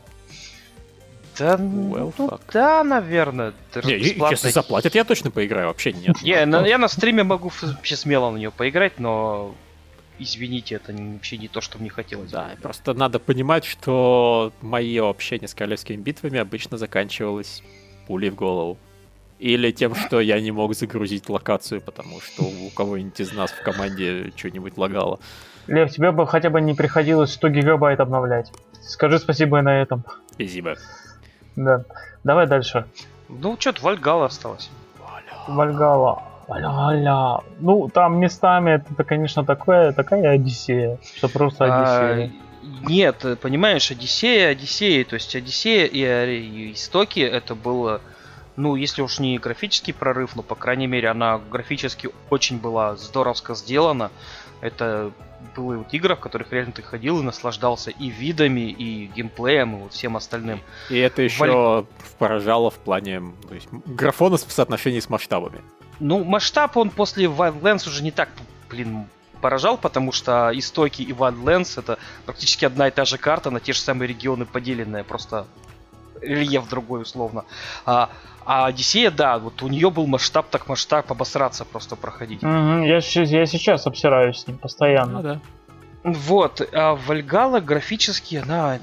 Да, 1.38 1.57
Well, 1.57 2.14
ну, 2.16 2.29
fuck. 2.29 2.40
да, 2.53 2.83
наверное. 2.83 3.53
Не, 3.85 3.99
бесплатно- 3.99 4.31
если 4.33 4.49
заплатят, 4.49 4.94
я 4.94 5.05
точно 5.05 5.31
поиграю. 5.31 5.66
Вообще 5.66 5.92
нет. 5.92 6.16
Не, 6.22 6.46
на- 6.46 6.66
я 6.66 6.79
на 6.79 6.88
стриме 6.88 7.25
могу 7.25 7.53
вообще 7.61 7.94
смело 7.94 8.31
на 8.31 8.38
нее 8.38 8.51
поиграть, 8.51 8.99
но 8.99 9.55
извините, 10.18 10.76
это 10.76 10.92
не- 10.92 11.14
вообще 11.14 11.38
не 11.38 11.48
то, 11.48 11.61
что 11.61 11.79
мне 11.79 11.90
хотелось. 11.90 12.31
Да, 12.31 12.50
просто 12.62 12.94
надо 12.94 13.18
понимать, 13.18 13.64
что 13.64 14.52
мое 14.62 15.09
общение 15.09 15.48
с 15.48 15.55
королевскими 15.55 15.96
битвами 15.96 16.38
обычно 16.38 16.79
заканчивалось 16.79 17.62
пулей 18.07 18.31
в 18.31 18.35
голову. 18.35 18.79
Или 19.38 19.70
тем, 19.70 19.94
что 19.94 20.20
я 20.20 20.40
не 20.40 20.50
мог 20.50 20.74
загрузить 20.74 21.29
локацию, 21.29 21.81
потому 21.83 22.20
что 22.20 22.44
у 22.44 22.70
кого-нибудь 22.70 23.20
из 23.20 23.33
нас 23.33 23.50
в 23.50 23.62
команде 23.62 24.33
что-нибудь 24.35 24.79
лагало. 24.79 25.18
Лев, 25.66 25.90
тебе 25.90 26.11
бы 26.12 26.26
хотя 26.26 26.48
бы 26.48 26.61
не 26.61 26.72
приходилось 26.74 27.33
100 27.35 27.48
гигабайт 27.48 28.00
обновлять. 28.00 28.50
Скажи 28.83 29.18
спасибо 29.18 29.59
и 29.59 29.62
на 29.62 29.83
этом. 29.83 30.05
Спасибо. 30.33 30.76
Да. 31.57 31.85
Давай 32.24 32.46
дальше. 32.46 32.87
Ну, 33.29 33.57
что-то 33.59 33.83
Вальгала 33.83 34.26
осталось. 34.26 34.70
Вальгала. 34.98 35.57
Вальгала. 35.57 36.22
Ну, 37.61 37.89
там 37.89 38.19
местами 38.19 38.73
это, 38.73 39.05
конечно, 39.05 39.45
такое, 39.45 39.93
такая 39.93 40.31
Одиссея, 40.31 40.99
что 41.17 41.29
просто 41.29 41.65
А, 41.65 42.11
Одиссея. 42.11 42.33
нет, 42.89 43.25
э, 43.25 43.37
понимаешь, 43.37 43.91
Одиссея, 43.91 44.51
Одиссея, 44.51 45.05
то 45.05 45.15
есть 45.15 45.35
Одиссея 45.35 45.87
и, 45.87 46.03
э, 46.03 46.35
и 46.35 46.73
Истоки 46.73 47.21
это 47.21 47.55
было, 47.55 48.01
ну, 48.55 48.77
если 48.77 49.03
уж 49.03 49.19
не 49.19 49.39
графический 49.39 49.93
прорыв, 49.93 50.37
но, 50.37 50.43
по 50.43 50.55
крайней 50.55 50.87
мере, 50.87 51.09
она 51.09 51.41
графически 51.51 52.11
очень 52.31 52.59
была 52.59 52.97
здоровско 52.97 53.55
сделана. 53.55 54.11
Это 54.61 55.11
были 55.55 55.79
вот 55.79 55.93
игры, 55.93 56.17
в 56.17 56.21
которых 56.21 56.53
реально 56.53 56.73
ты 56.73 56.83
ходил 56.83 57.21
и 57.21 57.23
наслаждался 57.23 57.91
и 57.91 58.09
видами, 58.09 58.71
и 58.71 59.07
геймплеем, 59.15 59.77
и 59.77 59.83
вот 59.83 59.93
всем 59.93 60.17
остальным. 60.17 60.61
И 60.91 60.99
это 60.99 61.23
еще 61.23 61.87
поражало 62.19 62.71
в 62.71 62.77
плане 62.77 63.23
то 63.49 63.55
есть, 63.55 63.69
графона 63.71 64.37
в 64.37 64.53
соотношении 64.53 65.01
с 65.01 65.09
масштабами. 65.09 65.61
Ну, 66.01 66.25
масштаб 66.25 66.77
он 66.77 66.91
после 66.91 67.27
Wildlands 67.27 67.89
уже 67.89 68.03
не 68.03 68.11
так, 68.11 68.29
блин, 68.71 69.07
поражал, 69.41 69.79
потому 69.79 70.13
что 70.13 70.51
Истоки 70.55 71.03
и 71.03 71.13
Wildlands 71.13 71.79
это 71.79 71.99
практически 72.25 72.65
одна 72.65 72.89
и 72.89 72.91
та 72.91 73.05
же 73.05 73.19
карта 73.19 73.51
на 73.51 73.61
те 73.61 73.73
же 73.73 73.81
самые 73.81 74.09
регионы 74.09 74.45
поделенная, 74.45 75.05
просто 75.05 75.47
рельеф 76.21 76.69
другой 76.69 77.03
условно. 77.03 77.45
А, 77.85 78.11
а 78.45 78.67
Одиссея, 78.67 79.11
да, 79.11 79.39
вот 79.39 79.63
у 79.63 79.69
нее 79.69 79.91
был 79.91 80.07
масштаб 80.07 80.49
так 80.51 80.69
масштаб 80.69 81.11
обосраться 81.11 81.65
просто 81.65 81.97
проходить. 81.97 82.43
Мгм, 82.43 82.83
я, 82.83 82.97
я 82.97 83.47
сейчас 83.47 83.87
обсираюсь 83.87 84.39
с 84.39 84.47
ним 84.47 84.59
постоянно. 84.59 85.13
Ну 85.13 85.23
да. 85.23 85.41
Вот, 86.05 86.61
а 86.73 86.95
Вальгала 86.95 87.61
графически, 87.61 88.37
она... 88.37 88.79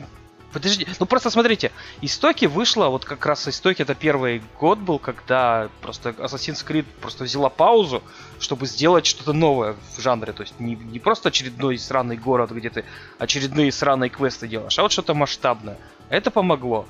Подожди, 0.53 0.87
ну 0.99 1.07
просто 1.07 1.31
смотрите, 1.31 1.71
Истоки 2.01 2.45
вышла, 2.45 2.87
вот 2.87 3.05
как 3.05 3.25
раз 3.25 3.47
Истоки 3.47 3.81
это 3.81 3.95
первый 3.95 4.43
год 4.59 4.77
был, 4.77 4.99
когда 4.99 5.69
просто 5.81 6.09
Assassin's 6.09 6.63
Creed 6.65 6.85
просто 7.01 7.23
взяла 7.23 7.49
паузу, 7.49 8.03
чтобы 8.39 8.67
сделать 8.67 9.07
что-то 9.07 9.33
новое 9.33 9.75
в 9.95 9.99
жанре. 9.99 10.31
То 10.31 10.43
есть 10.43 10.59
не, 10.59 10.75
не 10.75 10.99
просто 10.99 11.29
очередной 11.29 11.79
сраный 11.79 12.17
город, 12.17 12.51
где 12.51 12.69
ты 12.69 12.85
очередные 13.17 13.71
сраные 13.71 14.11
квесты 14.11 14.47
делаешь, 14.47 14.77
а 14.77 14.83
вот 14.83 14.91
что-то 14.91 15.15
масштабное. 15.15 15.77
Это 16.09 16.29
помогло. 16.29 16.85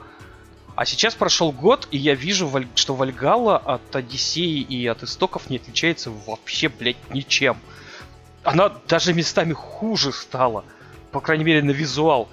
А 0.75 0.85
сейчас 0.85 1.15
прошел 1.15 1.51
год, 1.51 1.87
и 1.91 1.97
я 1.97 2.15
вижу, 2.15 2.51
что 2.75 2.95
Вальгала 2.95 3.57
от 3.57 3.95
Одиссеи 3.95 4.59
и 4.59 4.85
от 4.87 5.03
Истоков 5.03 5.49
не 5.49 5.57
отличается 5.57 6.11
вообще, 6.25 6.67
блядь, 6.67 6.97
ничем. 7.11 7.57
Она 8.43 8.69
даже 8.89 9.13
местами 9.13 9.53
хуже 9.53 10.11
стала. 10.11 10.65
По 11.11 11.21
крайней 11.21 11.43
мере, 11.43 11.61
на 11.61 11.71
визуал. 11.71 12.27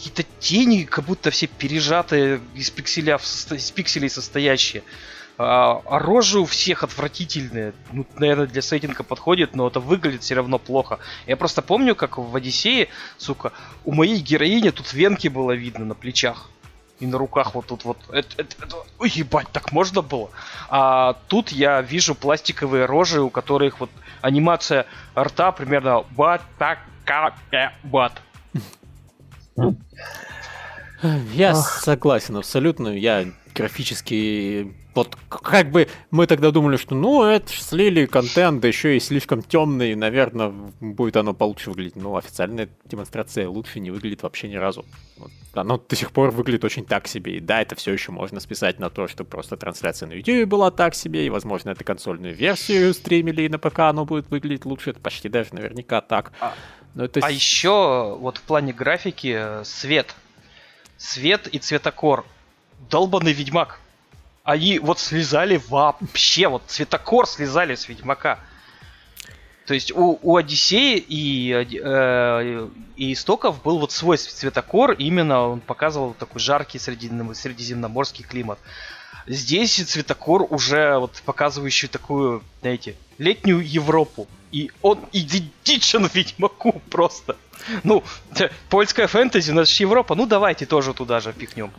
Какие-то 0.00 0.22
тени, 0.38 0.84
как 0.84 1.04
будто 1.04 1.30
все 1.30 1.46
пережатые 1.46 2.40
из, 2.54 2.70
пикселя, 2.70 3.16
из 3.18 3.70
пикселей 3.70 4.08
состоящие. 4.08 4.82
А, 5.36 5.82
а 5.84 5.98
рожи 5.98 6.40
у 6.40 6.46
всех 6.46 6.82
отвратительные. 6.82 7.74
Ну, 7.92 8.06
наверное, 8.16 8.46
для 8.46 8.62
сеттинга 8.62 9.02
подходит, 9.02 9.54
но 9.54 9.68
это 9.68 9.78
выглядит 9.78 10.22
все 10.22 10.36
равно 10.36 10.58
плохо. 10.58 11.00
Я 11.26 11.36
просто 11.36 11.60
помню, 11.60 11.94
как 11.94 12.16
в 12.16 12.34
Одиссее, 12.34 12.88
сука, 13.18 13.52
у 13.84 13.92
моей 13.92 14.20
героини 14.20 14.70
тут 14.70 14.90
венки 14.94 15.28
было 15.28 15.52
видно 15.52 15.84
на 15.84 15.94
плечах. 15.94 16.48
И 16.98 17.06
на 17.06 17.18
руках 17.18 17.54
вот 17.54 17.66
тут 17.66 17.84
вот. 17.84 17.98
Это, 18.10 18.28
это- 18.38 18.56
это- 18.58 18.76
ой, 18.98 19.10
ебать, 19.14 19.48
так 19.52 19.70
можно 19.70 20.00
было? 20.00 20.30
А 20.70 21.12
тут 21.28 21.50
я 21.50 21.82
вижу 21.82 22.14
пластиковые 22.14 22.86
рожи, 22.86 23.20
у 23.20 23.28
которых 23.28 23.80
вот 23.80 23.90
анимация 24.22 24.86
рта 25.14 25.52
примерно 25.52 26.06
вот 26.16 26.40
так, 26.58 26.78
вот. 27.82 28.12
Я 31.32 31.52
Ах. 31.52 31.80
согласен 31.82 32.36
абсолютно. 32.36 32.88
Я 32.88 33.26
графически... 33.54 34.74
Вот 34.92 35.16
как 35.28 35.70
бы 35.70 35.86
мы 36.10 36.26
тогда 36.26 36.50
думали, 36.50 36.76
что 36.76 36.96
ну 36.96 37.22
это 37.22 37.52
ж 37.52 37.60
слили 37.60 38.06
контент, 38.06 38.60
да 38.60 38.66
еще 38.66 38.96
и 38.96 39.00
слишком 39.00 39.40
темный, 39.40 39.94
наверное, 39.94 40.52
будет 40.80 41.16
оно 41.16 41.32
получше 41.32 41.70
выглядеть. 41.70 41.94
Но 41.94 42.16
официальная 42.16 42.68
демонстрация 42.86 43.48
лучше 43.48 43.78
не 43.78 43.92
выглядит 43.92 44.24
вообще 44.24 44.48
ни 44.48 44.56
разу. 44.56 44.84
Вот. 45.16 45.30
Оно 45.54 45.78
до 45.78 45.94
сих 45.94 46.10
пор 46.10 46.32
выглядит 46.32 46.64
очень 46.64 46.84
так 46.84 47.06
себе. 47.06 47.36
И 47.36 47.40
да, 47.40 47.62
это 47.62 47.76
все 47.76 47.92
еще 47.92 48.10
можно 48.10 48.40
списать 48.40 48.80
на 48.80 48.90
то, 48.90 49.06
что 49.06 49.24
просто 49.24 49.56
трансляция 49.56 50.08
на 50.08 50.12
YouTube 50.14 50.48
была 50.48 50.72
так 50.72 50.96
себе, 50.96 51.24
и, 51.24 51.30
возможно, 51.30 51.70
это 51.70 51.84
консольную 51.84 52.34
версию 52.34 52.92
стримили, 52.92 53.42
и 53.42 53.48
на 53.48 53.58
ПК 53.58 53.80
оно 53.80 54.04
будет 54.04 54.28
выглядеть 54.28 54.64
лучше. 54.64 54.90
Это 54.90 55.00
почти 55.00 55.28
даже 55.28 55.54
наверняка 55.54 56.00
так. 56.00 56.32
А- 56.94 56.98
Но 56.98 57.04
это 57.04 57.20
А 57.22 57.30
еще 57.30 58.16
вот 58.18 58.38
в 58.38 58.42
плане 58.42 58.72
графики 58.72 59.34
э, 59.38 59.64
свет. 59.64 60.14
Свет 60.96 61.46
и 61.48 61.58
цветокор. 61.58 62.24
Долбанный 62.90 63.32
Ведьмак. 63.32 63.80
Они 64.42 64.78
вот 64.78 64.98
слезали 64.98 65.60
вообще, 65.68 66.48
вот 66.48 66.62
цветокор 66.66 67.26
слезали 67.26 67.74
с 67.74 67.88
Ведьмака. 67.88 68.38
То 69.66 69.74
есть 69.74 69.92
у, 69.92 70.18
у 70.22 70.36
Одиссея 70.36 71.00
и, 71.06 71.52
э, 71.52 72.68
и 72.96 73.12
Истоков 73.12 73.62
был 73.62 73.78
вот 73.78 73.92
свой 73.92 74.16
цветокор, 74.16 74.92
именно 74.92 75.48
он 75.48 75.60
показывал 75.60 76.14
такой 76.14 76.40
жаркий 76.40 76.78
средиземно- 76.78 77.34
средиземноморский 77.34 78.24
климат. 78.24 78.58
Здесь 79.26 79.76
цветокор 79.76 80.46
уже 80.50 80.98
вот 80.98 81.22
показывающий 81.24 81.86
такую, 81.88 82.42
знаете, 82.62 82.96
летнюю 83.18 83.60
Европу. 83.60 84.26
И 84.52 84.70
он 84.82 85.00
идентичен 85.12 86.08
Ведьмаку 86.12 86.80
просто. 86.90 87.36
Ну, 87.84 88.02
польская 88.68 89.06
фэнтези, 89.06 89.52
у 89.52 89.54
нас 89.54 89.68
же 89.68 89.84
Европа, 89.84 90.14
ну 90.14 90.26
давайте 90.26 90.66
тоже 90.66 90.94
туда 90.94 91.20
же 91.20 91.32
пихнем. 91.32 91.70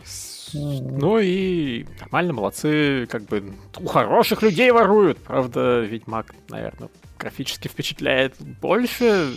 Ну 0.54 1.18
и 1.18 1.86
нормально, 2.00 2.32
молодцы, 2.34 3.06
как 3.06 3.24
бы 3.24 3.54
у 3.78 3.86
хороших 3.86 4.42
людей 4.42 4.70
воруют. 4.70 5.18
Правда, 5.18 5.80
Ведьмак, 5.80 6.34
наверное, 6.48 6.88
графически 7.18 7.68
впечатляет 7.68 8.34
больше. 8.38 9.34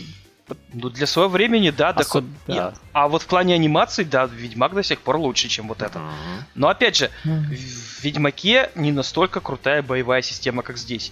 Ну, 0.74 0.90
для 0.90 1.08
своего 1.08 1.30
времени, 1.30 1.72
да, 1.72 1.90
Особ... 1.90 2.24
да. 2.46 2.54
Нет. 2.54 2.76
А 2.94 3.08
вот 3.08 3.24
в 3.24 3.26
плане 3.26 3.56
анимации, 3.56 4.04
да, 4.04 4.26
Ведьмак 4.26 4.76
до 4.76 4.84
сих 4.84 5.02
пор 5.02 5.18
лучше, 5.18 5.48
чем 5.48 5.68
вот 5.70 5.82
это. 5.82 6.00
Но 6.54 6.68
опять 6.68 6.98
же, 6.98 7.10
в 7.24 8.04
Ведьмаке 8.04 8.70
не 8.76 8.92
настолько 8.92 9.40
крутая 9.40 9.82
боевая 9.82 10.22
система, 10.22 10.62
как 10.62 10.78
здесь. 10.78 11.12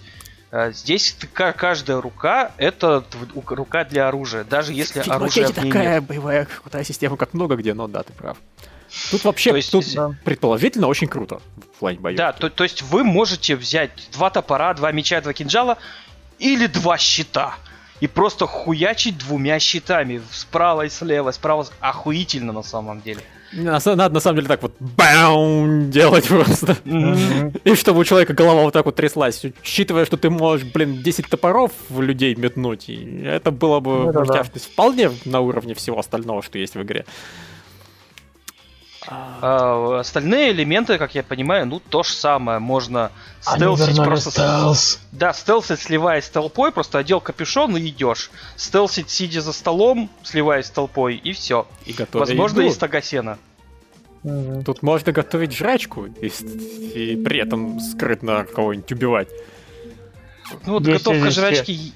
А, 0.55 0.69
здесь 0.69 1.17
каждая 1.33 1.99
рука 1.99 2.51
это 2.57 3.03
рука 3.33 3.85
для 3.85 4.07
оружия, 4.07 4.43
даже 4.43 4.71
если 4.71 5.01
в 5.01 5.07
оружие 5.07 5.47
в 5.47 5.51
такая 5.51 5.95
нет. 5.95 6.03
боевая 6.03 6.45
крутая 6.45 6.83
система, 6.83 7.17
как 7.17 7.33
много 7.33 7.55
где, 7.55 7.73
но 7.73 7.87
да, 7.87 8.03
ты 8.03 8.13
прав. 8.13 8.37
Тут 9.09 9.23
вообще, 9.23 9.49
то 9.49 9.55
есть, 9.55 9.71
тут 9.71 9.95
да. 9.95 10.11
предположительно 10.23 10.85
очень 10.85 11.07
круто 11.07 11.41
в 11.75 11.79
плане 11.79 11.97
боев. 11.97 12.17
Да, 12.19 12.33
то, 12.33 12.51
то 12.51 12.63
есть 12.63 12.83
вы 12.83 13.03
можете 13.03 13.55
взять 13.55 14.09
два 14.11 14.29
топора, 14.29 14.75
два 14.75 14.91
меча, 14.91 15.21
два 15.21 15.33
кинжала 15.33 15.79
или 16.37 16.67
два 16.67 16.99
щита 16.99 17.55
и 17.99 18.05
просто 18.05 18.45
хуячить 18.45 19.17
двумя 19.17 19.57
щитами 19.57 20.21
справа 20.31 20.85
и 20.85 20.89
слева, 20.89 21.31
справа 21.31 21.65
охуительно 21.79 22.53
на 22.53 22.61
самом 22.61 23.01
деле. 23.01 23.21
Надо 23.55 24.09
на 24.09 24.19
самом 24.19 24.37
деле 24.37 24.47
так 24.47 24.61
вот 24.61 24.73
баум 24.79 25.89
делать 25.89 26.27
просто. 26.27 26.77
И 27.63 27.75
чтобы 27.75 27.99
у 27.99 28.03
человека 28.03 28.33
голова 28.33 28.63
вот 28.63 28.73
так 28.73 28.85
вот 28.85 28.95
тряслась, 28.95 29.43
учитывая, 29.61 30.05
что 30.05 30.17
ты 30.17 30.29
можешь, 30.29 30.65
блин, 30.71 31.01
10 31.03 31.27
топоров 31.27 31.71
в 31.89 32.01
людей 32.01 32.35
метнуть, 32.35 32.89
это 32.89 33.51
было 33.51 33.79
бы 33.79 34.09
это 34.09 34.25
да. 34.25 34.43
вполне 34.43 35.11
на 35.25 35.39
уровне 35.39 35.73
всего 35.73 35.99
остального, 35.99 36.41
что 36.41 36.57
есть 36.57 36.75
в 36.75 36.81
игре. 36.81 37.05
А, 39.07 39.99
остальные 39.99 40.51
элементы, 40.51 40.97
как 40.97 41.15
я 41.15 41.23
понимаю, 41.23 41.65
ну 41.65 41.79
то 41.79 42.03
же 42.03 42.13
самое. 42.13 42.59
Можно 42.59 43.11
стелсить 43.41 43.97
просто... 43.97 44.31
Стелс. 44.31 44.99
Да, 45.11 45.33
стелсить, 45.33 45.79
сливаясь 45.79 46.25
с 46.25 46.29
толпой, 46.29 46.71
просто 46.71 46.99
одел 46.99 47.19
капюшон 47.19 47.75
и 47.77 47.87
идешь. 47.87 48.31
Стелсить, 48.55 49.09
сидя 49.09 49.41
за 49.41 49.53
столом, 49.53 50.09
сливаясь 50.23 50.67
с 50.67 50.69
толпой, 50.69 51.15
и 51.15 51.33
все. 51.33 51.67
И 51.85 51.95
Возможно, 52.13 52.59
еду. 52.59 52.67
есть 52.67 52.79
тагасена. 52.79 53.37
Тут 54.65 54.81
можно 54.83 55.11
готовить 55.11 55.53
жрачку 55.53 56.05
и, 56.05 56.27
и 56.27 57.21
при 57.21 57.39
этом 57.41 57.81
скрытно 57.81 58.45
кого-нибудь 58.45 58.91
убивать. 58.93 59.27
Ну 60.65 60.73
вот 60.73 60.87
есть, 60.87 61.03
готовка 61.03 61.29
жрачки 61.29 61.93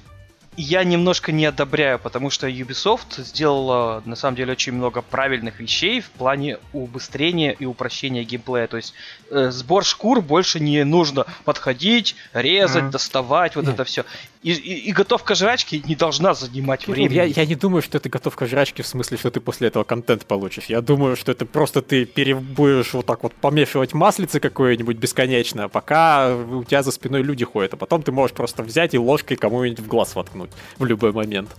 я 0.58 0.84
немножко 0.84 1.32
не 1.32 1.46
одобряю, 1.46 2.00
потому 2.00 2.32
что 2.32 2.48
Ubisoft 2.48 3.24
сделала 3.24 4.02
на 4.06 4.16
самом 4.16 4.36
деле 4.36 4.54
очень 4.54 4.74
много 4.74 5.04
правильных 5.04 5.60
вещей 5.60 6.02
в 6.02 6.10
плане 6.10 6.58
убыстрения 6.74 7.52
и 7.52 7.66
упрощения 7.66 8.24
геймплея. 8.24 8.66
То 8.66 8.78
есть 8.78 8.96
э, 9.30 9.52
сбор 9.52 9.86
шкур 9.86 10.20
больше 10.22 10.60
не 10.60 10.84
нужно 10.84 11.28
подходить, 11.46 12.16
резать, 12.34 12.86
mm-hmm. 12.86 12.92
доставать, 12.92 13.56
вот 13.56 13.66
Нет. 13.66 13.76
это 13.76 13.84
все. 13.84 14.04
И, 14.44 14.52
и, 14.52 14.90
и 14.90 14.92
готовка 14.92 15.34
жрачки 15.34 15.82
не 15.88 15.96
должна 15.96 16.34
занимать 16.34 16.82
Кирилл, 16.82 17.08
время. 17.08 17.16
Я, 17.16 17.24
я 17.24 17.46
не 17.46 17.56
думаю, 17.56 17.82
что 17.82 17.98
это 17.98 18.08
готовка 18.08 18.46
жрачки 18.46 18.82
в 18.84 18.88
смысле, 18.88 19.18
что 19.18 19.32
ты 19.32 19.40
после 19.40 19.68
этого 19.68 19.84
контент 19.84 20.26
получишь. 20.26 20.66
Я 20.66 20.82
думаю, 20.82 21.16
что 21.16 21.32
это 21.32 21.46
просто 21.46 21.82
ты 21.82 22.06
пере, 22.06 22.36
будешь 22.36 22.94
вот 22.94 23.06
так 23.06 23.24
вот 23.24 23.34
помешивать 23.34 23.94
маслице 23.94 24.40
какое-нибудь 24.40 24.98
бесконечно, 24.98 25.70
пока 25.70 26.36
у 26.36 26.64
тебя 26.64 26.84
за 26.84 26.92
спиной 26.92 27.24
люди 27.24 27.46
ходят, 27.46 27.74
а 27.74 27.78
потом 27.78 28.04
ты 28.04 28.12
можешь 28.12 28.36
просто 28.36 28.62
взять 28.62 28.94
и 28.94 28.98
ложкой 28.98 29.38
кому-нибудь 29.38 29.80
в 29.80 29.88
глаз 29.88 30.16
воткнуть 30.16 30.52
в 30.78 30.86
любой 30.86 31.12
момент. 31.12 31.50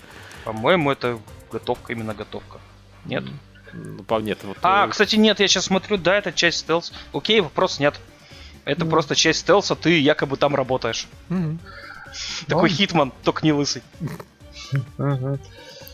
По-моему, 0.44 0.92
это 0.92 1.18
готовка, 1.50 1.92
именно 1.92 2.14
готовка. 2.14 2.58
Нет? 3.04 3.24
Ну, 3.72 4.02
по 4.04 4.20
нет. 4.20 4.38
Вот, 4.44 4.56
а, 4.62 4.86
э... 4.86 4.90
кстати, 4.90 5.16
нет, 5.16 5.40
я 5.40 5.48
сейчас 5.48 5.64
смотрю, 5.64 5.96
да, 5.96 6.16
это 6.16 6.32
часть 6.32 6.58
стелс. 6.58 6.92
Окей, 7.12 7.40
вопрос 7.40 7.80
нет. 7.80 8.00
Это 8.64 8.84
мм. 8.84 8.90
просто 8.90 9.14
часть 9.14 9.40
стелса, 9.40 9.74
ты 9.74 9.98
якобы 9.98 10.36
там 10.36 10.54
работаешь. 10.54 11.06
Mm-hmm. 11.28 11.58
Такой 12.46 12.68
хитман, 12.68 13.12
только 13.22 13.44
не 13.44 13.52
лысый. 13.52 13.82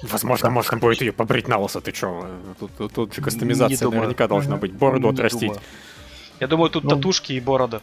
Возможно, 0.03 0.51
можно 0.51 0.77
будет 0.77 1.01
ее 1.01 1.13
побрить 1.13 1.49
на 1.49 1.59
лысо, 1.59 1.81
ты 1.81 1.93
чё? 1.93 2.29
Тут, 2.59 2.71
тут, 2.77 2.93
тут 2.93 3.15
же 3.15 3.23
кастомизация 3.23 3.89
наверняка 3.89 4.29
должна 4.29 4.57
быть. 4.57 4.73
Бороду 4.73 5.09
отрастить. 5.09 5.53
Я 6.41 6.47
думаю, 6.47 6.71
тут 6.71 6.85
ну. 6.85 6.91
татушки 6.91 7.33
и 7.33 7.41
борода. 7.41 7.81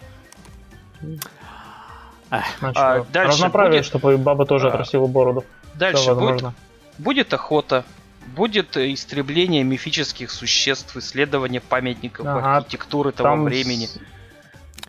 А, 2.30 3.06
дальше 3.12 3.32
Разноправие, 3.32 3.80
будет... 3.80 3.86
чтобы 3.86 4.17
баба 4.17 4.45
тоже 4.45 4.67
а, 4.67 4.69
отрастила 4.73 5.08
бороду. 5.08 5.43
Дальше 5.75 6.13
будет, 6.15 6.45
будет 6.97 7.34
охота, 7.34 7.84
будет 8.36 8.77
истребление 8.77 9.63
мифических 9.63 10.32
существ, 10.32 10.95
исследование 10.95 11.60
памятников 11.60 12.25
ага, 12.25 12.58
архитектуры 12.58 13.12
того 13.12 13.43
времени. 13.43 13.89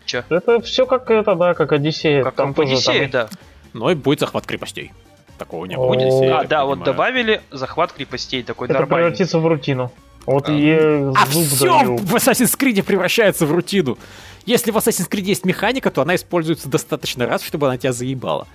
Че? 0.05 0.25
Это 0.29 0.61
все 0.61 0.85
как 0.85 1.09
это, 1.09 1.35
да, 1.35 1.53
как 1.53 1.71
Одиссея. 1.71 2.23
Как 2.23 2.35
там 2.35 2.53
тоже, 2.53 2.73
Одиссея, 2.73 3.09
там... 3.09 3.11
да. 3.11 3.29
Ну 3.73 3.89
и 3.89 3.95
будет 3.95 4.19
захват 4.19 4.45
крепостей. 4.45 4.91
Такого 5.37 5.65
не 5.65 5.75
будет. 5.75 6.11
А, 6.31 6.43
да, 6.45 6.65
вот 6.65 6.83
добавили 6.83 7.41
захват 7.51 7.91
крепостей 7.91 8.43
такой 8.43 8.67
это 8.67 8.79
нормальный. 8.79 9.05
превратится 9.05 9.39
в 9.39 9.47
рутину. 9.47 9.91
Вот 10.25 10.47
а, 10.47 10.51
и 10.53 10.71
а 10.71 11.25
все 11.25 11.83
в 11.83 12.15
Assassin's 12.15 12.57
Creed 12.57 12.83
превращается 12.83 13.45
в 13.45 13.51
рутину. 13.51 13.97
Если 14.45 14.71
в 14.71 14.77
Assassin's 14.77 15.09
Creed 15.09 15.23
есть 15.23 15.45
механика, 15.45 15.89
то 15.89 16.01
она 16.01 16.15
используется 16.15 16.69
достаточно 16.69 17.25
раз, 17.25 17.43
чтобы 17.43 17.67
она 17.67 17.77
тебя 17.77 17.93
заебала. 17.93 18.47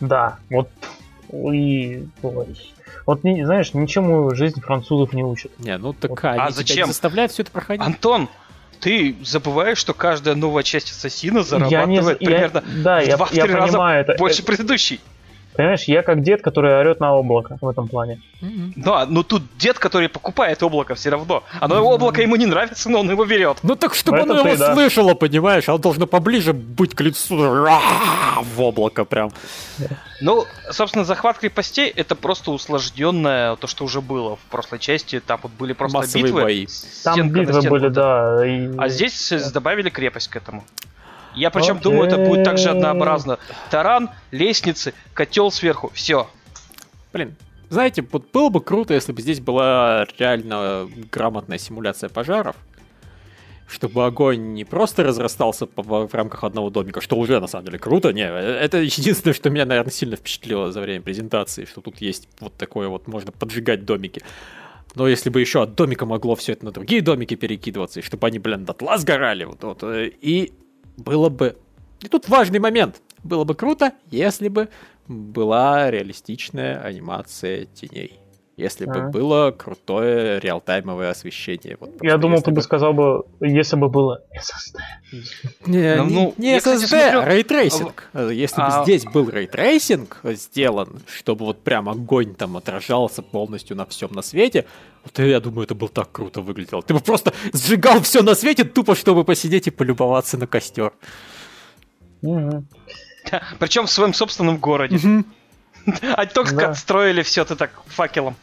Да, 0.00 0.38
вот 0.50 0.68
и 1.32 2.06
вот 2.22 3.20
знаешь, 3.22 3.74
ничему 3.74 4.34
жизнь 4.34 4.60
французов 4.60 5.12
не 5.12 5.24
учит. 5.24 5.52
Не, 5.58 5.76
ну 5.78 5.92
так 5.92 6.10
вот. 6.10 6.24
они 6.24 6.38
а 6.38 6.50
зачем 6.50 6.86
заставляют 6.86 7.32
все 7.32 7.42
это 7.42 7.50
проходить? 7.50 7.84
Антон, 7.84 8.28
ты 8.80 9.16
забываешь, 9.22 9.78
что 9.78 9.94
каждая 9.94 10.34
новая 10.34 10.62
часть 10.62 10.90
ассасина 10.90 11.42
зарабатывает 11.42 12.20
я 12.20 12.26
не, 12.26 12.26
примерно 12.26 12.64
я, 12.66 12.82
да, 12.82 13.00
в 13.00 13.04
2-3 13.04 13.28
я, 13.32 13.44
я 13.46 13.56
раза 13.56 13.72
понимаю, 13.72 14.00
это, 14.02 14.14
больше 14.18 14.38
это, 14.42 14.46
предыдущей. 14.46 15.00
Понимаешь, 15.56 15.84
я 15.84 16.02
как 16.02 16.22
дед, 16.22 16.42
который 16.42 16.80
орет 16.80 17.00
на 17.00 17.14
облако 17.14 17.58
в 17.60 17.68
этом 17.68 17.86
плане. 17.86 18.20
Да, 18.76 19.06
но 19.06 19.22
тут 19.22 19.42
дед, 19.56 19.78
который 19.78 20.08
покупает 20.08 20.62
облако 20.62 20.94
все 20.94 21.10
равно. 21.10 21.44
Оно 21.60 21.76
mm-hmm. 21.76 21.94
облако 21.94 22.22
ему 22.22 22.36
не 22.36 22.46
нравится, 22.46 22.90
но 22.90 23.00
он 23.00 23.10
его 23.10 23.24
берет. 23.24 23.58
Ну 23.62 23.76
так 23.76 23.94
чтобы 23.94 24.20
оно 24.20 24.38
его 24.38 24.56
да. 24.56 24.74
слышало, 24.74 25.14
понимаешь, 25.14 25.68
оно 25.68 25.78
должно 25.78 26.06
поближе 26.06 26.52
быть 26.52 26.94
к 26.94 27.00
лицу 27.00 27.36
в 27.36 28.60
облако 28.60 29.04
прям. 29.04 29.30
Ну, 30.20 30.44
собственно, 30.70 31.04
захват 31.04 31.38
крепостей 31.38 31.88
это 31.88 32.14
просто 32.14 32.50
усложненное 32.50 33.56
то, 33.56 33.66
что 33.66 33.84
уже 33.84 34.00
было 34.00 34.36
в 34.36 34.40
прошлой 34.50 34.78
части. 34.78 35.20
Там 35.20 35.38
вот 35.42 35.52
были 35.52 35.72
просто 35.72 35.98
Массовые 35.98 36.24
битвы. 36.24 36.42
Бои. 36.42 36.66
Там 37.04 37.28
битвы 37.30 37.62
были, 37.62 37.88
да. 37.88 38.46
И... 38.46 38.70
А 38.76 38.88
здесь 38.88 39.32
добавили 39.52 39.90
крепость 39.90 40.28
к 40.28 40.36
этому. 40.36 40.64
Я 41.34 41.50
причем 41.50 41.76
okay. 41.76 41.82
думаю, 41.82 42.06
это 42.06 42.18
будет 42.18 42.44
также 42.44 42.70
однообразно. 42.70 43.38
Таран, 43.70 44.10
лестницы, 44.30 44.94
котел 45.12 45.50
сверху, 45.50 45.90
все. 45.94 46.28
Блин, 47.12 47.36
знаете, 47.70 48.04
вот 48.10 48.30
было 48.32 48.50
бы 48.50 48.60
круто, 48.60 48.94
если 48.94 49.12
бы 49.12 49.20
здесь 49.22 49.40
была 49.40 50.06
реально 50.18 50.88
грамотная 51.10 51.58
симуляция 51.58 52.08
пожаров, 52.08 52.56
чтобы 53.66 54.04
огонь 54.04 54.54
не 54.54 54.64
просто 54.64 55.02
разрастался 55.02 55.66
в 55.74 56.08
рамках 56.12 56.44
одного 56.44 56.70
домика, 56.70 57.00
что 57.00 57.16
уже 57.16 57.40
на 57.40 57.46
самом 57.46 57.66
деле 57.66 57.78
круто. 57.78 58.12
Не, 58.12 58.26
это 58.26 58.78
единственное, 58.78 59.34
что 59.34 59.50
меня, 59.50 59.64
наверное, 59.64 59.92
сильно 59.92 60.16
впечатлило 60.16 60.70
за 60.70 60.80
время 60.80 61.02
презентации, 61.02 61.64
что 61.64 61.80
тут 61.80 62.00
есть 62.00 62.28
вот 62.40 62.54
такое 62.54 62.88
вот, 62.88 63.08
можно 63.08 63.32
поджигать 63.32 63.84
домики. 63.84 64.22
Но 64.94 65.08
если 65.08 65.28
бы 65.30 65.40
еще 65.40 65.62
от 65.62 65.74
домика 65.74 66.06
могло 66.06 66.36
все 66.36 66.52
это 66.52 66.64
на 66.66 66.70
другие 66.70 67.02
домики 67.02 67.34
перекидываться, 67.34 68.00
и 68.00 68.02
чтобы 68.02 68.28
они, 68.28 68.38
блин, 68.38 68.64
дотла 68.64 68.96
сгорали, 68.98 69.44
вот, 69.44 69.64
вот, 69.64 69.82
э, 69.82 70.12
и 70.20 70.52
было 70.96 71.28
бы... 71.28 71.56
И 72.00 72.08
тут 72.08 72.28
важный 72.28 72.58
момент. 72.58 73.00
Было 73.22 73.44
бы 73.44 73.54
круто, 73.54 73.92
если 74.10 74.48
бы 74.48 74.68
была 75.08 75.90
реалистичная 75.90 76.80
анимация 76.80 77.66
теней. 77.66 78.20
Если 78.56 78.84
бы 78.84 79.10
было 79.10 79.50
крутое 79.50 80.38
реалтаймовое 80.38 81.10
освещение. 81.10 81.76
Вот, 81.80 81.90
Я 82.02 82.18
думал, 82.18 82.40
ты 82.40 82.52
бы 82.52 82.62
сказал 82.62 82.92
бы, 82.92 83.24
если 83.40 83.74
бы 83.74 83.88
было 83.88 84.22
SSD. 84.32 84.78
Не, 85.66 85.96
ну, 85.96 86.34
не, 86.38 86.52
не 86.52 86.58
SSD, 86.58 86.86
смотрю... 86.86 87.20
а 87.20 87.24
ray 87.24 87.47
tracing. 87.47 88.10
Если 88.14 88.60
а... 88.60 88.78
бы 88.78 88.84
здесь 88.84 89.04
был 89.06 89.28
ray 89.28 89.56
tracing 89.56 90.20
сделан, 90.22 91.00
чтобы 91.08 91.46
вот 91.46 91.64
прям 91.64 91.88
огонь 91.88 92.36
там 92.36 92.56
отражался 92.56 93.22
полностью 93.22 93.76
на 93.76 93.86
всем 93.86 94.12
на 94.12 94.22
свете, 94.22 94.66
вот 95.02 95.18
я 95.18 95.40
думаю, 95.40 95.64
это 95.64 95.74
было 95.74 95.90
так 95.90 96.12
круто 96.12 96.40
выглядело. 96.40 96.80
Ты 96.82 96.94
бы 96.94 97.00
просто 97.00 97.34
сжигал 97.52 98.00
все 98.02 98.22
на 98.22 98.36
свете, 98.36 98.62
тупо 98.64 98.94
чтобы 98.94 99.24
посидеть 99.24 99.66
и 99.66 99.70
полюбоваться 99.70 100.38
на 100.38 100.46
костер. 100.46 100.92
Причем 103.58 103.86
в 103.86 103.90
своем 103.90 104.14
собственном 104.14 104.58
городе. 104.58 105.24
А 106.02 106.26
только 106.26 106.54
Да. 106.54 106.70
отстроили 106.70 107.22
все, 107.22 107.44
ты 107.44 107.56
так 107.56 107.70
факелом. 107.86 108.36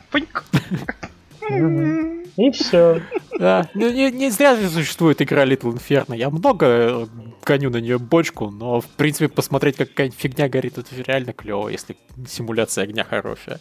И 2.37 2.51
все. 2.51 3.01
Да, 3.37 3.67
ну, 3.73 3.89
не, 3.91 4.09
не 4.11 4.29
зря 4.29 4.55
же 4.55 4.69
существует 4.69 5.21
игра 5.21 5.45
Little 5.45 5.73
Inferno. 5.77 6.15
Я 6.15 6.29
много 6.29 6.65
э, 6.65 7.05
гоню 7.45 7.69
на 7.69 7.77
нее 7.77 7.97
бочку, 7.99 8.49
но 8.49 8.79
в 8.79 8.87
принципе 8.87 9.27
посмотреть, 9.27 9.75
как 9.77 9.89
какая-нибудь 9.89 10.19
фигня 10.19 10.47
горит, 10.47 10.77
это 10.77 10.87
реально 10.95 11.33
клево, 11.33 11.67
если 11.67 11.97
симуляция 12.27 12.83
огня 12.85 13.03
хорошая. 13.03 13.59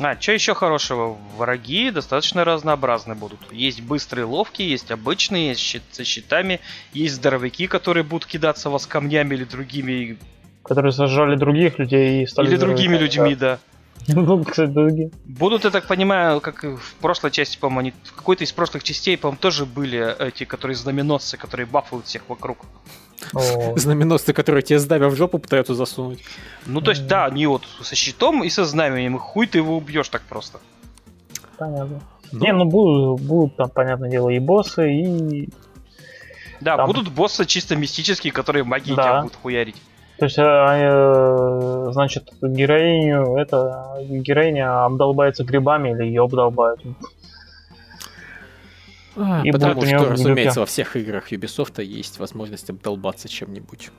А, 0.00 0.18
что 0.18 0.32
еще 0.32 0.54
хорошего? 0.54 1.18
Враги 1.36 1.90
достаточно 1.90 2.44
разнообразны 2.44 3.14
будут. 3.14 3.40
Есть 3.52 3.82
быстрые, 3.82 4.24
ловкие, 4.24 4.70
есть 4.70 4.90
обычные, 4.90 5.48
есть 5.48 5.60
щит- 5.60 5.82
со 5.92 6.04
щитами, 6.04 6.60
есть 6.92 7.16
здоровяки, 7.16 7.66
которые 7.66 8.02
будут 8.02 8.26
кидаться 8.26 8.70
вас 8.70 8.86
камнями 8.86 9.34
или 9.34 9.44
другими, 9.44 10.18
Которые 10.70 10.92
сожрали 10.92 11.34
других 11.34 11.80
людей 11.80 12.22
и 12.22 12.26
стали 12.26 12.46
или 12.46 12.56
другими 12.56 12.94
здоровыми. 12.94 13.30
людьми, 13.30 13.34
да. 13.34 13.58
Ну, 14.06 14.44
кстати, 14.44 14.70
другие. 14.70 15.10
Будут, 15.24 15.64
я 15.64 15.70
так 15.70 15.88
понимаю, 15.88 16.40
как 16.40 16.62
и 16.62 16.76
в 16.76 16.94
прошлой 17.00 17.32
части, 17.32 17.58
по-моему, 17.58 17.80
они 17.80 17.92
в 18.04 18.14
какой-то 18.14 18.44
из 18.44 18.52
прошлых 18.52 18.84
частей, 18.84 19.18
по-моему, 19.18 19.38
тоже 19.40 19.66
были 19.66 20.16
эти, 20.24 20.44
которые 20.44 20.76
знаменосцы, 20.76 21.36
которые 21.36 21.66
бафают 21.66 22.06
всех 22.06 22.22
вокруг. 22.28 22.58
Знаменосцы, 23.76 24.32
которые 24.32 24.62
тебе 24.62 24.78
сдавя 24.78 25.08
в 25.08 25.16
жопу 25.16 25.40
пытаются 25.40 25.74
засунуть. 25.74 26.22
Ну, 26.66 26.80
то 26.80 26.92
есть, 26.92 27.04
да, 27.08 27.24
они 27.24 27.48
вот 27.48 27.62
со 27.82 27.96
щитом 27.96 28.44
и 28.44 28.48
со 28.48 28.64
знаменем, 28.64 29.16
и 29.16 29.18
хуй 29.18 29.48
ты 29.48 29.58
его 29.58 29.76
убьешь 29.76 30.08
так 30.08 30.22
просто. 30.22 30.60
Понятно. 31.58 32.00
Ну, 32.30 32.44
Не, 32.44 32.52
ну 32.52 32.64
будут, 32.64 33.22
будут 33.22 33.56
там, 33.56 33.70
понятное 33.70 34.08
дело, 34.08 34.28
и 34.28 34.38
боссы, 34.38 34.88
и... 34.88 35.48
Да, 36.60 36.76
Там- 36.76 36.86
будут 36.86 37.08
боссы 37.08 37.44
чисто 37.44 37.74
мистические, 37.74 38.32
которые 38.32 38.62
магией 38.62 38.94
Да. 38.94 39.02
тебя 39.02 39.22
будут 39.22 39.34
хуярить. 39.34 39.74
То 40.20 40.26
есть, 40.26 40.36
э, 40.36 40.42
э, 40.42 41.92
значит, 41.92 42.28
героиню, 42.42 43.36
это 43.36 43.96
героиня 44.02 44.84
обдолбается 44.84 45.44
грибами 45.44 45.92
или 45.92 46.04
ее 46.04 46.24
обдолбают. 46.24 46.82
а, 49.16 49.40
и 49.42 49.50
потому 49.50 49.80
что, 49.80 50.10
разумеется, 50.10 50.60
во 50.60 50.66
всех 50.66 50.94
играх 50.96 51.32
Ubisoft 51.32 51.82
есть 51.82 52.18
возможность 52.18 52.68
обдолбаться 52.68 53.30
чем-нибудь. 53.30 53.90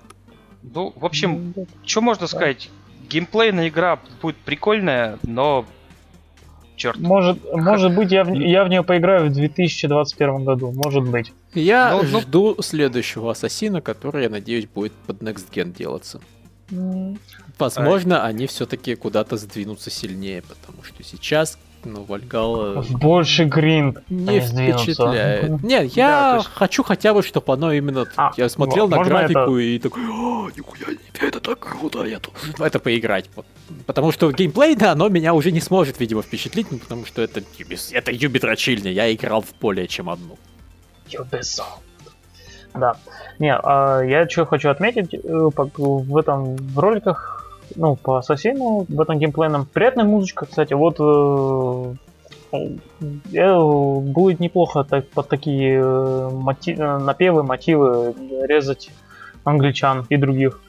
Ну, 0.61 0.93
в 0.95 1.05
общем, 1.05 1.55
что 1.83 2.01
можно 2.01 2.27
сказать? 2.27 2.69
Геймплейная 3.09 3.69
игра 3.69 3.99
будет 4.21 4.37
прикольная, 4.37 5.17
но... 5.23 5.65
Черт. 6.81 6.97
Может, 6.99 7.37
может 7.53 7.93
быть, 7.95 8.11
я 8.11 8.23
в, 8.23 8.33
я 8.33 8.63
в 8.63 8.69
нее 8.69 8.81
поиграю 8.81 9.29
в 9.29 9.33
2021 9.33 10.43
году. 10.43 10.71
Может 10.71 11.03
быть. 11.03 11.31
Я 11.53 11.91
Ну, 11.91 12.01
ну- 12.11 12.21
жду 12.21 12.57
следующего 12.59 13.29
Ассасина, 13.29 13.81
который, 13.81 14.23
я 14.23 14.29
надеюсь, 14.29 14.65
будет 14.65 14.91
под 15.05 15.21
Next 15.21 15.45
Gen 15.53 15.77
делаться. 15.77 16.21
Возможно, 17.59 18.25
они 18.25 18.47
все-таки 18.47 18.95
куда-то 18.95 19.37
сдвинутся 19.37 19.91
сильнее, 19.91 20.41
потому 20.41 20.81
что 20.81 21.03
сейчас, 21.03 21.59
ну, 21.85 22.03
Вальгала 22.03 22.83
Больше 22.89 23.45
гринд. 23.45 23.99
не 24.09 24.39
впечатляет. 24.39 25.63
Нет, 25.63 25.91
я 25.93 26.07
Да, 26.07 26.35
есть- 26.37 26.47
хочу 26.53 26.83
хотя 26.83 27.13
бы, 27.13 27.23
чтобы 27.23 27.53
оно 27.53 27.71
именно... 27.73 28.05
А, 28.17 28.31
я 28.37 28.49
смотрел 28.49 28.87
на 28.87 29.03
графику 29.03 29.57
и 29.57 29.79
такой, 29.79 30.03
«О, 30.03 30.49
нихуя 30.55 30.85
себе, 30.87 31.27
это 31.27 31.39
так 31.39 31.59
круто, 31.59 32.03
я 32.03 32.19
в 32.57 32.61
это 32.61 32.79
поиграть. 32.79 33.29
Вот. 33.35 33.45
Потому 33.85 34.11
что 34.11 34.31
геймплей, 34.31 34.75
да, 34.75 34.91
оно 34.91 35.09
меня 35.09 35.33
уже 35.33 35.51
не 35.51 35.61
сможет, 35.61 35.99
видимо, 35.99 36.21
впечатлить, 36.21 36.67
ну, 36.71 36.77
потому 36.79 37.05
что 37.05 37.21
это, 37.21 37.41
Юбис- 37.57 37.91
это 37.93 38.11
Юби 38.11 38.39
Дрочильня, 38.39 38.91
я 38.91 39.13
играл 39.13 39.41
в 39.41 39.53
более 39.59 39.87
чем 39.87 40.09
одну. 40.09 40.37
Ubisoft. 41.09 41.79
Да. 42.73 42.95
Не, 43.39 43.53
а 43.53 44.01
я 44.01 44.29
что 44.29 44.45
хочу 44.45 44.69
отметить, 44.69 45.13
э, 45.13 45.19
в 45.21 46.17
этом 46.17 46.55
в 46.55 46.79
роликах, 46.79 47.40
ну, 47.75 47.95
по 47.95 48.17
Ассасину, 48.17 48.85
в 48.87 49.01
этом 49.01 49.19
геймплейном, 49.19 49.65
приятная 49.65 50.05
музычка, 50.05 50.45
кстати, 50.45 50.73
вот 50.73 50.97
э, 50.99 51.95
э, 53.33 53.99
будет 54.01 54.39
неплохо 54.39 54.83
так, 54.83 55.07
под 55.09 55.29
такие 55.29 55.79
э, 55.79 56.29
моти- 56.31 56.77
э, 56.77 56.97
напевы, 56.97 57.43
мотивы 57.43 58.13
резать 58.47 58.91
англичан 59.43 60.05
и 60.09 60.17
других 60.17 60.61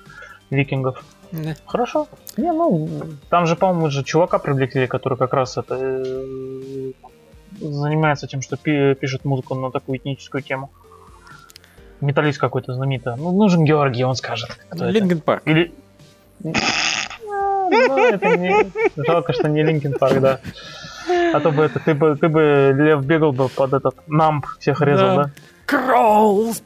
викингов. 0.51 1.05
Не. 1.33 1.57
Хорошо. 1.67 2.09
Не, 2.37 2.53
ну, 2.53 2.89
там 3.31 3.47
же, 3.47 3.57
по-моему, 3.57 3.91
же 3.91 4.05
чувака 4.05 4.39
привлекли, 4.39 4.87
который 4.87 5.17
как 5.17 5.33
раз 5.33 5.57
это 5.57 5.77
э, 5.81 6.93
занимается 7.61 8.27
тем, 8.27 8.43
что 8.43 8.57
пи- 8.57 8.95
пишет 8.95 9.25
музыку 9.25 9.55
на 9.55 9.71
такую 9.71 9.99
этническую 9.99 10.43
тему. 10.43 10.71
Металлист 12.01 12.39
какой-то 12.39 12.75
знаменитый. 12.75 13.15
Ну, 13.17 13.33
нужен 13.33 13.65
Георгий, 13.65 14.05
он 14.05 14.17
скажет. 14.17 14.51
Linkin 14.73 15.21
Park. 15.21 15.43
Или... 15.47 15.73
Ну, 17.73 17.99
это 17.99 18.37
не... 18.37 18.71
Жалко, 19.07 19.33
что 19.33 19.49
не 19.49 19.63
Linkin 19.63 19.95
Park, 19.95 20.21
да. 20.21 20.41
А 21.35 21.41
то 21.41 21.51
бы 21.51 21.65
это, 21.65 21.81
ты 21.81 21.95
бы, 21.95 22.17
ты 22.17 22.29
бы 22.29 22.75
Лев 22.79 23.05
бегал 23.05 23.33
бы 23.33 23.49
под 23.49 23.73
этот 23.73 23.97
Numb 24.07 24.47
всех 24.61 24.81
резал, 24.83 25.17
Да. 25.17 25.25
да? 25.25 25.31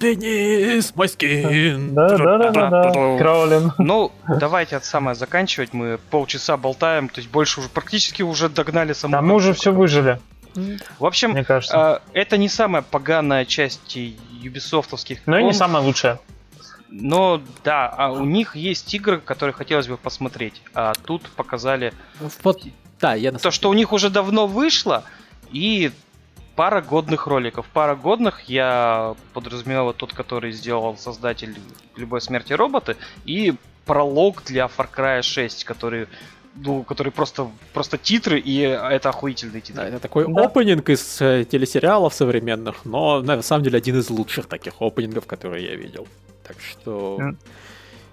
Beneath 0.01 0.95
my 0.95 1.07
skin. 1.07 1.91
Да, 1.93 2.09
да, 2.19 2.39
да, 2.39 2.51
да, 2.51 2.71
да. 2.71 3.19
Crawling. 3.19 3.73
Ну, 3.79 4.11
давайте 4.27 4.77
это 4.77 4.87
самое 4.87 5.15
заканчивать. 5.15 5.73
Мы 5.73 5.99
полчаса 6.11 6.57
болтаем, 6.57 7.09
то 7.09 7.21
есть 7.21 7.31
больше 7.31 7.61
уже 7.61 7.69
практически 7.69 8.23
уже 8.23 8.49
догнали 8.49 8.93
саму. 8.93 9.17
А 9.17 9.23
мы 9.23 9.35
уже 9.35 9.53
все 9.55 9.73
выжили, 9.73 10.19
В 10.99 11.05
общем, 11.07 11.31
мне 11.33 11.45
кажется. 11.45 11.77
а, 11.77 12.03
это 12.15 12.37
не 12.37 12.49
самая 12.49 12.83
поганая 12.83 13.45
часть 13.45 13.97
юбисофтовских 14.41 15.19
Но 15.27 15.39
и 15.39 15.45
не 15.45 15.53
самое 15.53 15.85
лучшее. 15.85 16.19
Но 16.89 17.43
да, 17.65 17.89
а 17.89 18.13
у 18.13 18.25
них 18.25 18.57
есть 18.57 18.93
игры, 18.95 19.21
которые 19.21 19.55
хотелось 19.55 19.89
бы 19.89 19.97
посмотреть. 19.97 20.63
А 20.75 20.93
тут 21.05 21.29
показали 21.31 21.93
Вот, 22.43 22.63
да, 23.01 23.15
я 23.15 23.33
то, 23.33 23.51
что 23.51 23.69
у 23.69 23.75
них 23.75 23.93
уже 23.93 24.11
давно 24.11 24.47
вышло, 24.47 25.05
и 25.51 25.91
пара 26.55 26.81
годных 26.81 27.27
роликов. 27.27 27.67
Пара 27.73 27.95
годных 27.95 28.43
я 28.43 29.15
подразумевал 29.35 29.93
тот, 29.93 30.13
который 30.13 30.53
сделал 30.53 30.97
создатель 30.97 31.57
Любой 31.97 32.21
смерти 32.21 32.53
роботы, 32.53 32.97
и 33.25 33.55
пролог 33.85 34.43
для 34.45 34.67
Far 34.67 34.89
Cry 34.95 35.23
6, 35.23 35.65
который 35.65 36.09
ну, 36.57 36.83
который 36.85 37.13
просто, 37.13 37.49
просто 37.73 37.99
титры, 37.99 38.39
и 38.41 38.59
это 38.61 39.09
охуительные 39.11 39.61
Да, 39.61 39.67
титры. 39.67 39.83
это 39.85 39.99
такой 40.01 40.27
Да. 40.33 40.45
опенинг 40.47 40.89
из 40.91 41.21
э, 41.21 41.45
телесериалов 41.45 42.15
современных, 42.15 42.85
но 42.85 43.21
на 43.23 43.43
самом 43.43 43.63
деле 43.65 43.79
один 43.79 43.99
из 43.99 44.11
лучших 44.11 44.47
таких 44.47 44.75
опенингов, 44.81 45.27
которые 45.27 45.65
я 45.67 45.75
видел. 45.77 46.07
Так 46.43 46.57
что... 46.61 47.17
М. 47.21 47.39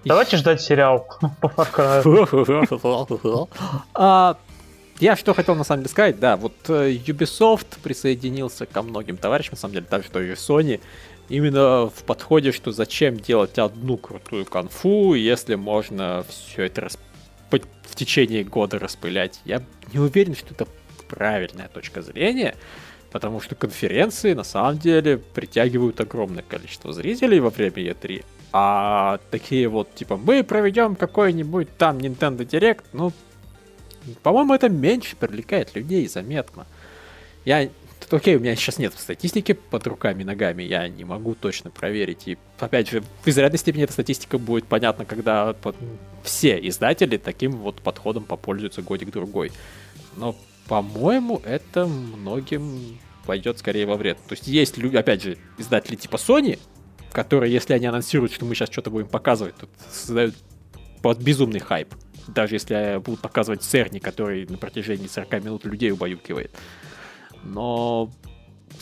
Давайте 0.06 0.36
ждать 0.38 0.62
сериал 0.62 1.08
по 1.42 1.48
Far 1.48 2.04
Cry. 2.04 3.48
А, 3.94 4.38
Я 5.00 5.16
что 5.16 5.34
хотел 5.34 5.56
на 5.56 5.64
самом 5.64 5.82
деле 5.84 5.90
сказать, 5.92 6.20
да, 6.20 6.36
вот 6.38 6.54
э, 6.68 6.92
Ubisoft 6.94 7.80
присоединился 7.82 8.66
ко 8.66 8.82
многим 8.82 9.18
товарищам, 9.18 9.54
на 9.54 9.58
самом 9.58 9.74
деле, 9.76 9.86
даже 9.90 10.10
той 10.10 10.28
же 10.28 10.34
Sony, 10.34 10.80
именно 11.30 11.88
в 11.90 12.04
подходе, 12.06 12.52
что 12.52 12.72
зачем 12.72 13.18
делать 13.18 13.58
одну 13.58 13.98
крутую 13.98 14.46
конфу, 14.46 15.14
если 15.14 15.56
можно 15.56 16.24
все 16.30 16.64
это 16.64 16.82
рас- 16.82 16.98
по- 16.98 17.02
в 17.84 17.96
течение 17.96 18.44
года 18.44 18.80
распылять. 18.80 19.40
Я 19.46 19.62
не 19.94 20.00
уверен, 20.00 20.36
что 20.36 20.54
это 20.54 20.68
правильная 21.08 21.68
точка 21.68 22.02
зрения, 22.02 22.56
потому 23.12 23.40
что 23.40 23.56
конференции 23.56 24.34
на 24.34 24.44
самом 24.44 24.80
деле 24.80 25.18
притягивают 25.18 26.02
огромное 26.02 26.44
количество 26.44 26.92
зрителей 26.92 27.40
во 27.40 27.50
время 27.50 27.78
E3. 27.78 28.26
А 28.52 29.20
такие 29.32 29.68
вот, 29.68 29.94
типа, 29.96 30.18
мы 30.18 30.44
проведем 30.44 30.96
какой-нибудь 30.96 31.76
там 31.78 31.98
Nintendo 31.98 32.40
Direct, 32.40 32.84
ну, 32.94 33.12
по-моему, 34.22 34.54
это 34.54 34.70
меньше 34.70 35.16
привлекает 35.16 35.76
людей 35.76 36.08
заметно. 36.08 36.66
Я... 37.46 37.70
Тут, 38.14 38.22
Окей, 38.22 38.36
у 38.36 38.40
меня 38.40 38.56
сейчас 38.56 38.78
нет 38.78 38.94
статистики 38.96 39.54
под 39.54 39.88
руками 39.88 40.24
ногами, 40.24 40.62
я 40.62 40.88
не 40.88 41.04
могу 41.04 41.34
точно 41.34 41.72
проверить. 41.72 42.28
И, 42.28 42.38
опять 42.60 42.88
же, 42.88 43.02
в 43.02 43.28
изрядной 43.28 43.58
степени 43.58 43.86
эта 43.86 43.94
статистика 43.94 44.38
будет 44.38 44.68
понятна, 44.68 45.04
когда 45.04 45.56
все 46.22 46.60
издатели 46.60 47.18
таким 47.18 47.54
вот 47.54 47.82
подходом 47.82 48.26
попользуются 48.26 48.84
годик-другой. 48.84 49.52
Но, 50.16 50.36
по-моему, 50.68 51.42
это 51.44 51.88
многим 51.88 53.00
пойдет 53.26 53.58
скорее 53.58 53.88
во 53.88 53.96
вред. 53.96 54.20
То 54.28 54.34
есть 54.34 54.46
есть 54.48 54.78
люди, 54.78 54.96
опять 54.96 55.24
же, 55.24 55.40
издатели 55.58 55.96
типа 55.96 56.18
Sony, 56.18 56.60
которые, 57.12 57.52
если 57.52 57.74
они 57.74 57.88
анонсируют, 57.88 58.32
что 58.32 58.46
мы 58.46 58.54
сейчас 58.54 58.70
что-то 58.70 58.92
будем 58.92 59.08
показывать, 59.08 59.56
то 59.56 59.68
создают 59.92 60.36
под 61.02 61.18
безумный 61.18 61.62
хайп. 61.62 61.96
Даже 62.28 62.54
если 62.54 63.02
будут 63.04 63.22
показывать 63.22 63.64
Церни, 63.64 63.98
который 63.98 64.46
на 64.46 64.60
протяжении 64.60 65.08
40 65.08 65.44
минут 65.44 65.66
людей 65.66 65.92
убаюкивает. 65.92 66.52
Но 67.44 68.10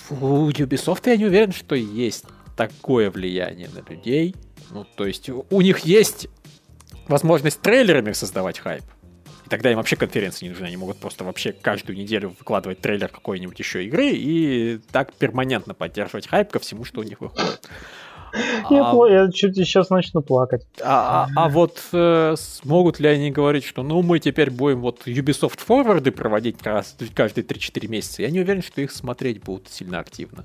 у 0.09 0.49
Ubisoft 0.49 1.03
я 1.05 1.17
не 1.17 1.25
уверен, 1.25 1.51
что 1.51 1.75
есть 1.75 2.25
такое 2.55 3.09
влияние 3.09 3.69
на 3.69 3.79
людей. 3.89 4.35
Ну, 4.69 4.85
то 4.95 5.05
есть 5.05 5.29
у 5.29 5.61
них 5.61 5.79
есть 5.79 6.27
возможность 7.07 7.61
трейлерами 7.61 8.13
создавать 8.13 8.59
хайп. 8.59 8.83
И 9.45 9.49
тогда 9.49 9.71
им 9.71 9.77
вообще 9.77 9.95
конференции 9.95 10.45
не 10.45 10.51
нужны. 10.51 10.65
Они 10.65 10.77
могут 10.77 10.97
просто 10.99 11.23
вообще 11.23 11.51
каждую 11.51 11.97
неделю 11.97 12.35
выкладывать 12.37 12.79
трейлер 12.79 13.09
какой-нибудь 13.09 13.59
еще 13.59 13.83
игры 13.85 14.11
и 14.11 14.79
так 14.91 15.13
перманентно 15.13 15.73
поддерживать 15.73 16.27
хайп 16.27 16.51
ко 16.51 16.59
всему, 16.59 16.85
что 16.85 17.01
у 17.01 17.03
них 17.03 17.19
выходит. 17.19 17.67
Я, 18.69 18.81
пла- 18.93 19.11
я 19.11 19.31
чуть 19.31 19.55
сейчас 19.55 19.89
начну 19.89 20.21
плакать. 20.21 20.65
А, 20.83 21.27
а- 21.35 21.45
а 21.45 21.49
вот 21.49 21.81
э, 21.91 22.35
смогут 22.37 22.99
ли 22.99 23.07
они 23.07 23.31
говорить, 23.31 23.63
что 23.63 23.83
ну 23.83 24.01
мы 24.01 24.19
теперь 24.19 24.49
будем 24.49 24.81
вот 24.81 25.07
Ubisoft 25.07 25.59
форварды 25.59 26.11
проводить 26.11 26.61
раз, 26.63 26.95
каждые 27.13 27.43
3-4 27.45 27.87
месяца? 27.87 28.21
Я 28.21 28.29
не 28.31 28.39
уверен, 28.39 28.61
что 28.61 28.81
их 28.81 28.91
смотреть 28.91 29.43
будут 29.43 29.67
сильно 29.69 29.99
активно. 29.99 30.43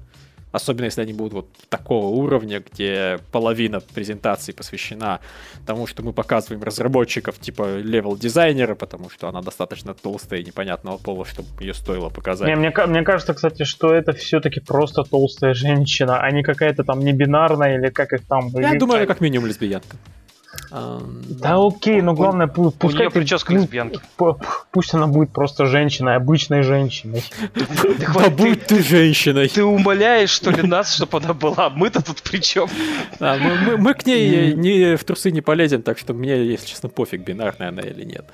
Особенно 0.56 0.86
если 0.86 1.02
они 1.02 1.12
будут 1.12 1.32
вот 1.34 1.48
такого 1.68 2.06
уровня, 2.06 2.60
где 2.60 3.18
половина 3.30 3.80
презентации 3.80 4.52
посвящена 4.52 5.20
тому, 5.66 5.86
что 5.86 6.02
мы 6.02 6.14
показываем 6.14 6.62
разработчиков 6.62 7.38
типа 7.38 7.76
level 7.76 8.16
дизайнера, 8.16 8.74
потому 8.74 9.10
что 9.10 9.28
она 9.28 9.42
достаточно 9.42 9.92
толстая 9.92 10.40
и 10.40 10.44
непонятного 10.44 10.96
пола, 10.96 11.26
чтобы 11.26 11.48
ее 11.60 11.74
стоило 11.74 12.08
показать. 12.08 12.48
Не, 12.48 12.56
мне, 12.56 12.72
мне 12.86 13.02
кажется, 13.02 13.34
кстати, 13.34 13.64
что 13.64 13.92
это 13.92 14.14
все-таки 14.14 14.60
просто 14.60 15.02
толстая 15.02 15.52
женщина, 15.52 16.20
а 16.20 16.30
не 16.30 16.42
какая-то 16.42 16.84
там 16.84 17.00
не 17.00 17.12
бинарная 17.12 17.76
или 17.78 17.90
как 17.90 18.14
их 18.14 18.26
там. 18.26 18.48
Я 18.54 18.70
или- 18.70 18.78
думаю, 18.78 19.06
как 19.06 19.20
минимум 19.20 19.48
лесбиянка. 19.48 19.98
Да 20.70 21.56
окей, 21.66 22.00
но 22.02 22.14
главное, 22.14 22.46
У 22.56 22.70
пускай... 22.70 23.00
нее 23.02 23.10
ты- 23.10 23.18
прическа 23.20 23.52
лесбиянки. 23.52 24.00
Пусть 24.72 24.94
она 24.94 25.06
будет 25.06 25.30
просто 25.32 25.66
женщиной, 25.66 26.16
обычной 26.16 26.62
женщиной. 26.62 27.22
Да 28.14 28.30
будь 28.30 28.66
ты 28.66 28.82
женщиной. 28.82 29.48
Ты 29.48 29.64
умоляешь, 29.64 30.30
что 30.30 30.50
ли, 30.50 30.62
нас, 30.62 30.94
чтобы 30.94 31.18
она 31.18 31.34
была? 31.34 31.70
Мы-то 31.70 32.02
тут 32.04 32.22
при 32.22 32.38
чем? 32.40 32.68
Да, 33.20 33.36
мы, 33.78 33.94
к 33.94 34.04
ней 34.06 34.54
не, 34.54 34.96
в 34.96 35.04
трусы 35.04 35.30
не 35.30 35.40
полезем, 35.40 35.82
так 35.82 35.98
что 35.98 36.12
мне, 36.14 36.44
если 36.44 36.66
честно, 36.66 36.88
пофиг, 36.88 37.20
бинарная 37.22 37.68
она 37.68 37.82
или 37.82 38.04
нет. 38.04 38.24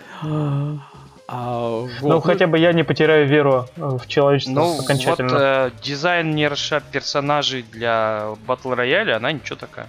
А, 1.28 1.80
вот. 2.00 2.02
Ну, 2.02 2.20
хотя 2.20 2.46
бы 2.46 2.58
я 2.58 2.72
не 2.72 2.82
потеряю 2.82 3.26
веру 3.26 3.66
э, 3.76 3.96
в 4.02 4.06
человечество 4.06 4.52
Ну, 4.52 4.72
вот 4.74 4.84
окончательно. 4.84 5.38
э, 5.40 5.70
дизайнерша 5.82 6.82
персонажей 6.92 7.64
для 7.72 8.26
батл 8.46 8.72
рояля, 8.74 9.16
она 9.16 9.32
ничего 9.32 9.56
такая. 9.56 9.88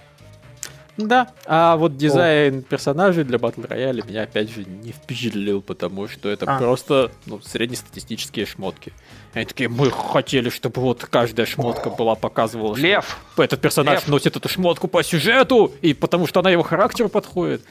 Да, 0.98 1.32
а 1.46 1.76
вот 1.76 1.98
дизайн 1.98 2.62
персонажей 2.62 3.24
для 3.24 3.40
батл 3.40 3.62
рояля 3.68 4.04
меня 4.04 4.24
опять 4.24 4.52
же 4.52 4.64
не 4.64 4.92
впечатлил, 4.92 5.62
потому 5.62 6.08
что 6.08 6.30
это 6.30 6.46
А. 6.46 6.60
просто 6.60 7.12
ну, 7.26 7.42
среднестатистические 7.42 8.46
шмотки. 8.46 8.94
Они 9.34 9.46
такие, 9.46 9.70
мы 9.70 9.90
хотели, 9.90 10.50
чтобы 10.50 10.82
вот 10.82 11.04
каждая 11.06 11.48
шмотка 11.48 11.90
была 11.90 12.14
показывала, 12.14 12.76
что 12.78 12.86
Лев! 12.86 13.18
этот 13.38 13.60
персонаж 13.60 14.02
Лев. 14.02 14.08
носит 14.08 14.36
эту 14.36 14.48
шмотку 14.48 14.88
по 14.88 15.04
сюжету, 15.04 15.72
и 15.82 15.96
потому 15.96 16.28
что 16.28 16.42
она 16.42 16.52
его 16.52 16.62
характеру 16.62 17.10
подходит. 17.10 17.64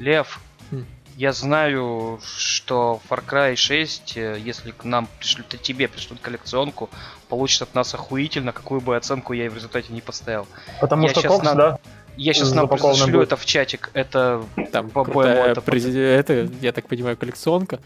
Лев! 0.00 0.40
М. 0.72 0.84
Я 1.16 1.32
знаю, 1.32 2.20
что 2.36 3.00
Far 3.08 3.22
Cry 3.26 3.56
6, 3.56 4.16
э, 4.16 4.36
если 4.44 4.70
к 4.72 4.84
нам 4.84 5.08
пришлют, 5.18 5.52
и 5.54 5.58
тебе 5.58 5.88
пришлют 5.88 6.20
коллекционку, 6.20 6.90
получит 7.28 7.62
от 7.62 7.74
нас 7.74 7.92
охуительно, 7.94 8.52
какую 8.52 8.80
бы 8.80 8.96
оценку 8.96 9.32
я 9.32 9.46
и 9.46 9.48
в 9.48 9.54
результате 9.54 9.92
не 9.92 10.00
поставил. 10.00 10.46
Потому 10.80 11.04
я 11.04 11.10
что 11.10 11.22
Кокс, 11.22 11.44
на- 11.44 11.54
да? 11.54 11.78
Я 12.18 12.34
сейчас 12.34 12.52
нам 12.52 12.66
Запакованным 12.66 13.04
пришлю 13.06 13.22
это 13.22 13.36
в 13.36 13.46
чатик. 13.46 13.90
Это 13.94 14.42
Там 14.72 14.90
По-моему, 14.90 15.12
крутая 15.12 15.50
это 15.52 15.60
прези- 15.60 15.98
это, 15.98 16.48
я 16.60 16.72
так 16.72 16.86
понимаю, 16.88 17.16
коллекционка. 17.16 17.78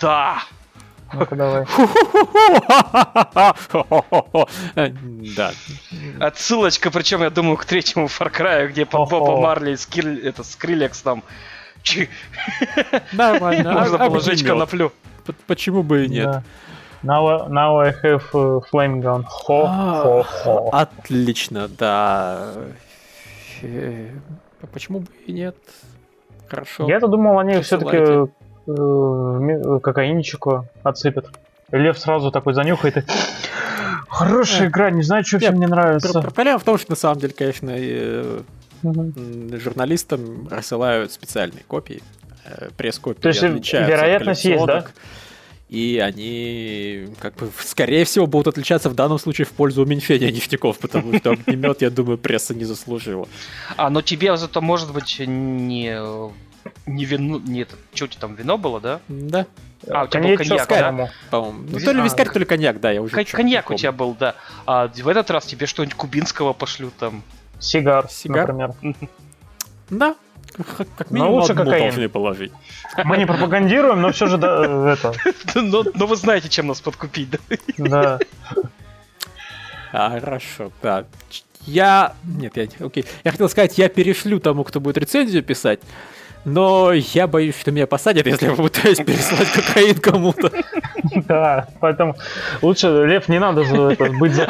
да! 0.00 0.38
Ну-ка 1.12 1.34
давай. 1.36 1.66
Да. 5.36 5.52
Отсылочка, 6.20 6.90
причем, 6.90 7.22
я 7.22 7.30
думаю, 7.30 7.56
к 7.56 7.64
третьему 7.64 8.06
Far 8.06 8.30
Cry, 8.30 8.68
где 8.68 8.84
под. 8.86 9.08
Боба 9.10 9.40
Марли 9.40 9.76
это, 10.22 10.44
Скрилекс 10.44 11.00
там 11.02 11.22
Нормально. 13.12 13.72
можно 13.72 13.96
а- 13.96 14.08
положить 14.08 14.34
огнемет. 14.40 14.52
коноплю. 14.52 14.92
Почему 15.46 15.82
бы 15.82 16.04
и 16.04 16.08
нет? 16.08 16.42
Now, 17.02 17.28
I- 17.28 17.48
now 17.48 17.78
I 17.78 17.90
have 18.02 18.22
uh, 18.32 18.60
flame 18.72 19.00
gun. 19.00 19.24
Хо-хо-хо. 19.24 20.70
Отлично, 20.72 21.68
да. 21.68 22.54
Э, 23.62 24.10
Почему 24.72 25.00
бы 25.00 25.06
и 25.26 25.32
нет? 25.32 25.56
Хорошо. 26.48 26.88
Я-то 26.88 27.08
думал, 27.08 27.38
они 27.38 27.60
все-таки 27.60 28.30
кокаинчику 29.80 30.66
отсыпят. 30.82 31.30
Лев 31.70 31.98
сразу 31.98 32.30
такой 32.30 32.54
занюхает 32.54 32.98
и... 32.98 33.02
Хорошая 34.08 34.68
игра, 34.68 34.90
не 34.90 35.02
знаю, 35.02 35.24
что 35.24 35.38
всем 35.38 35.56
мне 35.56 35.66
нравится. 35.66 36.20
Проблема 36.20 36.58
в 36.58 36.64
том, 36.64 36.78
что 36.78 36.90
на 36.90 36.96
самом 36.96 37.18
деле, 37.20 37.34
конечно, 37.34 37.70
э, 37.76 38.40
журналистам 38.82 40.48
рассылают 40.48 41.12
специальные 41.12 41.64
копии. 41.66 42.02
Э, 42.44 42.70
Пресс-копии 42.76 43.20
То 43.20 43.28
есть, 43.28 43.42
э, 43.42 43.86
вероятность 43.86 44.44
есть, 44.44 44.64
да? 44.64 44.86
И 45.68 45.98
они, 46.02 47.08
как 47.20 47.34
бы, 47.36 47.50
скорее 47.62 48.04
всего, 48.06 48.26
будут 48.26 48.48
отличаться 48.48 48.88
в 48.88 48.94
данном 48.94 49.18
случае 49.18 49.44
в 49.46 49.50
пользу 49.50 49.82
уменьшения 49.82 50.32
ништяков, 50.32 50.78
потому 50.78 51.16
что 51.18 51.32
огнемет, 51.32 51.82
я 51.82 51.90
думаю, 51.90 52.16
пресса 52.16 52.54
не 52.54 52.64
заслужила. 52.64 53.28
А, 53.76 53.90
но 53.90 54.00
тебе 54.00 54.34
зато, 54.36 54.60
может 54.62 54.92
быть, 54.92 55.18
не... 55.20 55.94
Не 56.86 57.04
вино... 57.04 57.38
Не 57.38 57.62
это... 57.62 57.76
Что 57.94 58.06
у 58.06 58.08
тебя 58.08 58.20
там, 58.20 58.34
вино 58.34 58.56
было, 58.58 58.80
да? 58.80 59.00
Да, 59.08 59.46
А, 59.88 60.04
у 60.04 60.08
тебя 60.08 60.22
был 60.22 60.36
Коньячок, 60.36 60.66
коньяк, 60.66 60.68
да? 60.68 60.76
по-моему. 60.88 61.10
по-моему. 61.30 61.58
Ну, 61.70 61.78
Вис- 61.78 61.84
то 61.84 61.92
ли 61.92 62.00
а, 62.00 62.04
вискарь, 62.04 62.28
то 62.30 62.38
ли 62.38 62.44
коньяк, 62.46 62.80
да, 62.80 62.90
я 62.90 63.02
уже 63.02 63.14
Кон- 63.14 63.24
Коньяк 63.24 63.70
у 63.70 63.74
тебя 63.74 63.92
был, 63.92 64.16
да. 64.18 64.34
А 64.66 64.88
в 64.88 65.08
этот 65.08 65.30
раз 65.30 65.44
тебе 65.46 65.66
что-нибудь 65.66 65.94
кубинского 65.94 66.52
пошлют 66.54 66.94
там. 66.94 67.22
Сигар, 67.60 68.08
Сигар? 68.10 68.52
например. 68.54 68.96
Да, 69.90 70.16
как, 70.52 70.86
как 70.96 71.10
Но 71.10 71.16
минимум 71.16 71.34
лучше 71.34 71.52
одну 71.52 71.64
кокаин. 71.64 71.84
должны 71.84 72.08
положить. 72.08 72.52
Мы 73.04 73.16
не 73.18 73.26
пропагандируем, 73.26 74.00
но 74.00 74.12
все 74.12 74.26
же 74.26 74.38
да, 74.38 74.64
э, 74.64 74.96
это. 74.98 75.12
но, 75.60 75.84
но 75.94 76.06
вы 76.06 76.16
знаете, 76.16 76.48
чем 76.48 76.66
нас 76.66 76.80
подкупить, 76.80 77.30
да? 77.30 77.38
Да. 77.78 78.18
А, 79.92 80.20
хорошо, 80.20 80.70
да. 80.82 81.04
Я... 81.66 82.14
Нет, 82.24 82.56
я... 82.56 82.68
Окей. 82.84 83.04
Я 83.24 83.30
хотел 83.30 83.48
сказать, 83.48 83.78
я 83.78 83.88
перешлю 83.88 84.40
тому, 84.40 84.64
кто 84.64 84.80
будет 84.80 84.98
рецензию 84.98 85.42
писать, 85.42 85.80
но 86.48 86.92
я 86.92 87.26
боюсь, 87.26 87.58
что 87.58 87.70
меня 87.70 87.86
посадят, 87.86 88.26
если 88.26 88.46
я 88.46 88.54
попытаюсь 88.54 88.98
переслать 88.98 89.50
кокаин 89.52 89.94
кому-то. 89.96 90.50
Да, 91.26 91.68
поэтому 91.80 92.16
лучше, 92.60 92.88
Лев, 93.06 93.28
не 93.28 93.38
надо 93.38 93.62
быть 94.18 94.34
за 94.34 94.46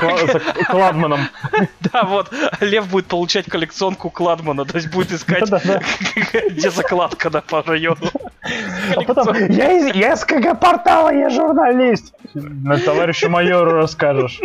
кладманом. 0.66 1.20
Да, 1.92 2.04
вот. 2.04 2.32
Лев 2.60 2.88
будет 2.88 3.06
получать 3.06 3.46
коллекционку 3.46 4.10
Кладмана, 4.10 4.64
то 4.64 4.76
есть 4.76 4.90
будет 4.90 5.12
искать, 5.12 5.50
где 6.50 6.70
закладка 6.70 7.30
да, 7.30 7.40
по 7.40 7.62
району. 7.62 8.10
А 8.96 9.00
потом, 9.02 9.34
я 9.48 9.72
из, 9.72 10.24
КГ-портала, 10.24 11.14
я 11.14 11.30
журналист. 11.30 12.14
На 12.34 12.78
товарищу 12.78 13.30
майору 13.30 13.72
расскажешь. 13.72 14.40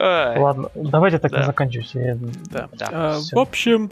Ладно, 0.00 0.70
давайте 0.74 1.18
так 1.18 1.30
Да. 1.32 1.40
и 1.42 1.44
заканчивать. 1.44 1.90
Я- 1.94 2.18
Да. 2.50 2.68
Да, 2.72 2.88
А, 2.90 3.20
в 3.32 3.38
общем, 3.38 3.90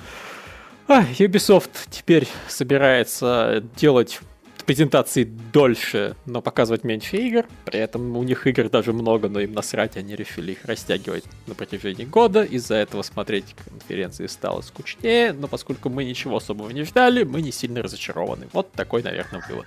а, 0.88 1.02
Ubisoft 1.02 1.70
теперь 1.90 2.26
собирается 2.48 3.62
делать 3.76 4.20
презентации 4.64 5.24
дольше, 5.24 6.14
но 6.26 6.42
показывать 6.42 6.84
меньше 6.84 7.16
игр. 7.16 7.46
При 7.64 7.78
этом 7.80 8.14
у 8.18 8.22
них 8.22 8.46
игр 8.46 8.68
даже 8.68 8.92
много, 8.92 9.28
но 9.30 9.40
им 9.40 9.54
насрать, 9.54 9.96
они 9.96 10.14
решили 10.14 10.52
их 10.52 10.64
растягивать 10.66 11.24
на 11.46 11.54
протяжении 11.54 12.04
года. 12.04 12.42
Из-за 12.42 12.74
этого 12.74 13.00
смотреть 13.00 13.54
конференции 13.66 14.26
стало 14.26 14.60
скучнее, 14.60 15.32
но 15.32 15.46
поскольку 15.46 15.88
мы 15.88 16.04
ничего 16.04 16.36
особого 16.36 16.68
не 16.70 16.82
ждали, 16.84 17.24
мы 17.24 17.40
не 17.40 17.50
сильно 17.50 17.82
разочарованы. 17.82 18.48
Вот 18.52 18.70
такой, 18.72 19.02
наверное, 19.02 19.42
вывод. 19.48 19.66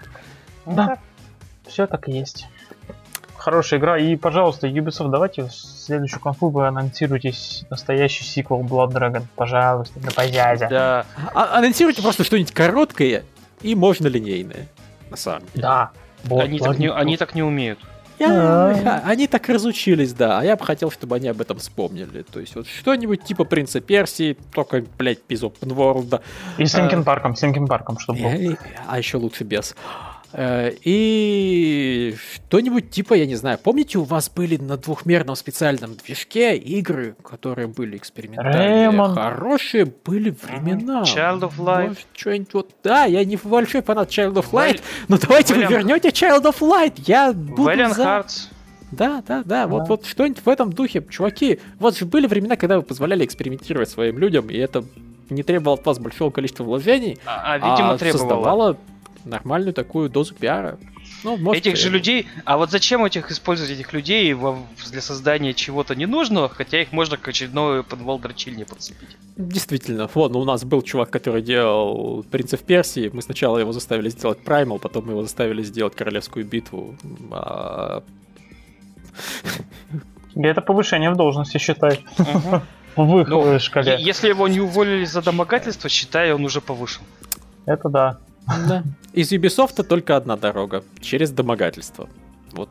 Да, 0.68 1.00
все 1.68 1.88
так 1.88 2.08
и 2.08 2.12
есть. 2.12 2.46
Хорошая 3.42 3.80
игра. 3.80 3.98
И, 3.98 4.16
пожалуйста, 4.18 4.68
Ubisoft, 4.68 5.10
давайте 5.10 5.46
в 5.46 5.52
следующую 5.52 6.20
конфу 6.22 6.50
вы 6.50 6.68
анонсируйте 6.68 7.34
настоящий 7.72 8.24
сиквел 8.24 8.62
Blood 8.62 8.92
Dragon. 8.92 9.24
Пожалуйста, 9.36 10.00
на 10.00 10.12
позязе. 10.12 10.68
Да. 10.70 11.06
А- 11.34 11.58
анонсируйте 11.58 12.04
просто 12.04 12.24
что-нибудь 12.24 12.52
короткое 12.52 13.24
и 13.64 13.74
можно 13.74 14.08
линейное. 14.08 14.68
На 15.10 15.18
самом 15.18 15.42
деле. 15.56 15.64
Да. 15.64 15.90
Вот, 16.26 16.44
Они 16.44 16.60
так, 16.60 16.78
не, 16.78 16.92
они 16.92 17.18
так 17.18 17.34
не 17.34 17.42
умеют. 17.42 17.80
Я- 18.20 18.28
А. 18.30 19.02
Они 19.06 19.26
так 19.26 19.50
разучились, 19.50 20.14
да. 20.14 20.38
А 20.38 20.44
я 20.44 20.56
бы 20.56 20.64
хотел, 20.64 20.92
чтобы 20.92 21.16
они 21.16 21.28
об 21.28 21.42
этом 21.42 21.58
вспомнили. 21.58 22.22
То 22.22 22.40
есть 22.40 22.54
вот 22.56 22.68
что-нибудь 22.68 23.24
типа 23.24 23.44
Принца 23.44 23.82
Персии, 23.82 24.38
только, 24.54 24.84
блядь, 25.00 25.22
без 25.28 25.42
open 25.42 25.70
world. 25.76 26.22
И 26.60 26.66
с 26.68 26.76
Линкен 26.78 27.04
Парком, 27.04 27.36
с 27.36 27.42
Линкен 27.42 27.66
Парком, 27.66 27.98
чтобы. 27.98 28.56
А 28.88 28.98
еще 29.00 29.18
лучше 29.18 29.46
без. 29.46 29.76
Э, 30.34 30.72
И 30.84 32.16
что-нибудь 32.48 32.90
типа, 32.90 33.14
я 33.16 33.26
не 33.26 33.36
знаю, 33.36 33.58
помните, 33.62 33.98
у 33.98 34.04
вас 34.04 34.30
были 34.30 34.58
на 34.58 34.78
двухмерном 34.78 35.36
специальном 35.36 35.96
движке 35.96 36.56
игры, 36.58 37.16
которые 37.24 37.68
были 37.68 37.98
экспериментальные, 37.98 38.88
Ремон. 38.92 39.14
хорошие 39.16 39.86
были 39.86 40.30
времена. 40.42 41.02
Child 41.04 41.42
of 41.42 41.58
Light. 41.58 41.88
Может, 41.90 42.06
что-нибудь 42.14 42.54
вот... 42.54 42.70
Да, 42.84 43.06
я 43.06 43.24
не 43.26 43.38
большой 43.38 43.82
фанат 43.82 44.10
Child 44.10 44.34
of 44.36 44.52
Light, 44.52 44.82
но 45.08 45.18
давайте 45.18 45.54
вы 45.54 45.64
Valiant- 45.64 45.70
вернете 45.70 46.10
Child 46.10 46.44
of 46.44 46.60
Light, 46.60 47.04
я 47.08 47.34
буду 47.34 47.64
Valiant 47.70 47.94
за. 47.94 48.04
Hearts. 48.04 48.48
Да, 48.92 49.24
да, 49.26 49.42
да, 49.46 49.68
вот, 49.68 49.80
Да. 49.80 49.86
вот 49.86 50.06
что-нибудь 50.06 50.42
в 50.46 50.50
этом 50.50 50.74
духе. 50.74 51.02
Чуваки, 51.10 51.60
у 51.80 51.84
вас 51.84 51.98
же 51.98 52.06
были 52.06 52.28
времена, 52.28 52.58
когда 52.58 52.76
вы 52.78 52.84
позволяли 52.84 53.24
экспериментировать 53.24 53.90
своим 53.90 54.18
людям, 54.20 54.50
и 54.50 54.58
это 54.58 54.84
не 55.30 55.44
требовало 55.44 55.80
от 55.80 55.86
вас 55.86 55.98
большого 55.98 56.30
количества 56.30 56.66
вложений, 56.66 57.18
А, 57.26 57.54
а, 57.54 57.58
видимо, 57.58 57.92
а 57.94 57.98
требовало. 57.98 58.20
создавало 58.28 58.78
нормальную 59.26 59.74
такую 59.74 60.10
дозу 60.10 60.34
пиара. 60.36 60.78
Ну, 61.24 61.38
может, 61.38 61.66
этих 61.66 61.78
же 61.78 61.90
людей, 61.90 62.28
а 62.46 62.58
вот 62.58 62.72
зачем 62.72 63.06
этих 63.06 63.30
использовать 63.32 63.72
этих 63.72 63.94
людей 63.94 64.34
для 64.34 65.02
создания 65.02 65.54
чего-то 65.54 65.96
ненужного, 65.96 66.50
хотя 66.50 66.82
их 66.82 66.92
можно 66.92 67.18
к 67.18 67.28
очередной 67.28 67.84
подвал 67.84 68.18
дрочильни 68.20 68.64
подцепить? 68.64 69.18
Действительно, 69.38 70.10
вот, 70.14 70.32
ну, 70.32 70.40
у 70.40 70.46
нас 70.46 70.64
был 70.64 70.82
чувак, 70.82 71.10
который 71.12 71.42
делал 71.42 72.24
Принцев 72.32 72.62
Персии, 72.62 73.10
мы 73.14 73.22
сначала 73.22 73.60
его 73.60 73.72
заставили 73.72 74.10
сделать 74.10 74.40
Праймал, 74.40 74.80
потом 74.80 75.06
мы 75.06 75.12
его 75.12 75.22
заставили 75.22 75.64
сделать 75.64 75.96
Королевскую 75.96 76.46
битву. 76.46 76.96
А... 77.32 78.04
Это 80.36 80.62
повышение 80.62 81.12
в 81.12 81.16
должности, 81.16 81.58
считай. 81.58 82.04
В 82.96 83.22
их 83.22 83.28
ну, 83.30 83.60
шкале. 83.60 83.96
Если 84.00 84.28
его 84.28 84.48
не 84.50 84.60
уволили 84.60 85.06
за 85.06 85.22
домогательство, 85.22 85.90
считай, 85.90 86.34
он 86.34 86.44
уже 86.44 86.60
повышен. 86.60 87.04
Это 87.66 87.90
да. 87.90 88.20
Да. 88.48 88.84
Из 89.14 89.32
Ubisoft 89.32 89.84
только 89.84 90.16
одна 90.16 90.38
дорога. 90.38 90.84
Через 91.00 91.32
домогательство. 91.32 92.10
Вот. 92.54 92.70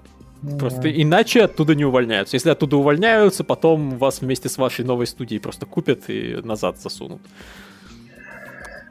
Просто 0.59 0.91
иначе 0.91 1.45
оттуда 1.45 1.75
не 1.75 1.85
увольняются. 1.85 2.37
Если 2.37 2.49
оттуда 2.49 2.77
увольняются, 2.77 3.45
потом 3.45 3.99
вас 3.99 4.21
вместе 4.21 4.49
с 4.49 4.57
вашей 4.57 4.85
новой 4.85 5.07
студией 5.07 5.41
просто 5.41 5.67
купят 5.67 6.09
и 6.09 6.41
назад 6.43 6.79
засунут. 6.79 7.21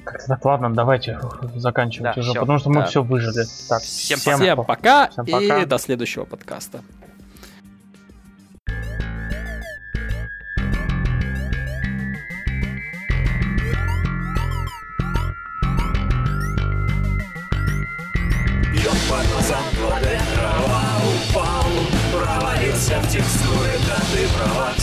Как-то 0.03 0.27
так, 0.27 0.45
ладно, 0.45 0.73
давайте 0.73 1.19
заканчивать 1.55 2.15
да, 2.15 2.21
уже, 2.21 2.31
все, 2.31 2.39
потому 2.39 2.59
что 2.59 2.69
мы 2.69 2.81
да. 2.81 2.85
все 2.85 3.03
выжили. 3.03 3.45
Так, 3.67 3.81
всем, 3.81 4.17
всем, 4.17 4.39
всем 4.39 4.63
пока, 4.63 5.09
всем 5.09 5.25
пока 5.25 5.61
и 5.61 5.65
до 5.65 5.77
следующего 5.77 6.25
подкаста. 6.25 6.81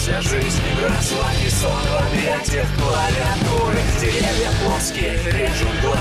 Вся 0.07 0.21
жизнь 0.21 0.63
игра, 0.73 1.03
сладкий 1.03 1.51
сон 1.51 1.73
в 1.73 2.07
объятиях 2.07 2.69
клавиатуры 2.77 3.77
Деревья 4.01 4.53
плоские, 4.63 5.15
режут 5.33 5.81
глаз 5.83 5.99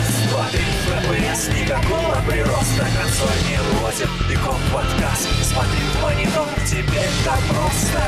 2-3 0.53 0.61
FPS, 1.01 1.59
никакого 1.59 2.15
прироста 2.29 2.85
Консоль 3.01 3.41
не 3.49 3.57
лозит, 3.81 4.07
и 4.29 4.35
комп 4.45 4.61
подкаст 4.71 5.27
Смотри 5.41 5.79
в 5.79 6.03
монитор, 6.03 6.47
теперь 6.67 7.09
так 7.25 7.39
просто. 7.49 8.03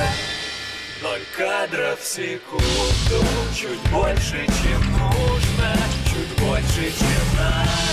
Ноль 1.02 1.26
кадров 1.36 2.00
в 2.00 2.06
секунду 2.06 3.26
Чуть 3.56 3.92
больше, 3.92 4.46
чем 4.62 4.80
нужно. 5.00 5.78
Чуть 6.06 6.46
больше, 6.46 6.94
чем 6.96 7.40
надо 7.40 7.88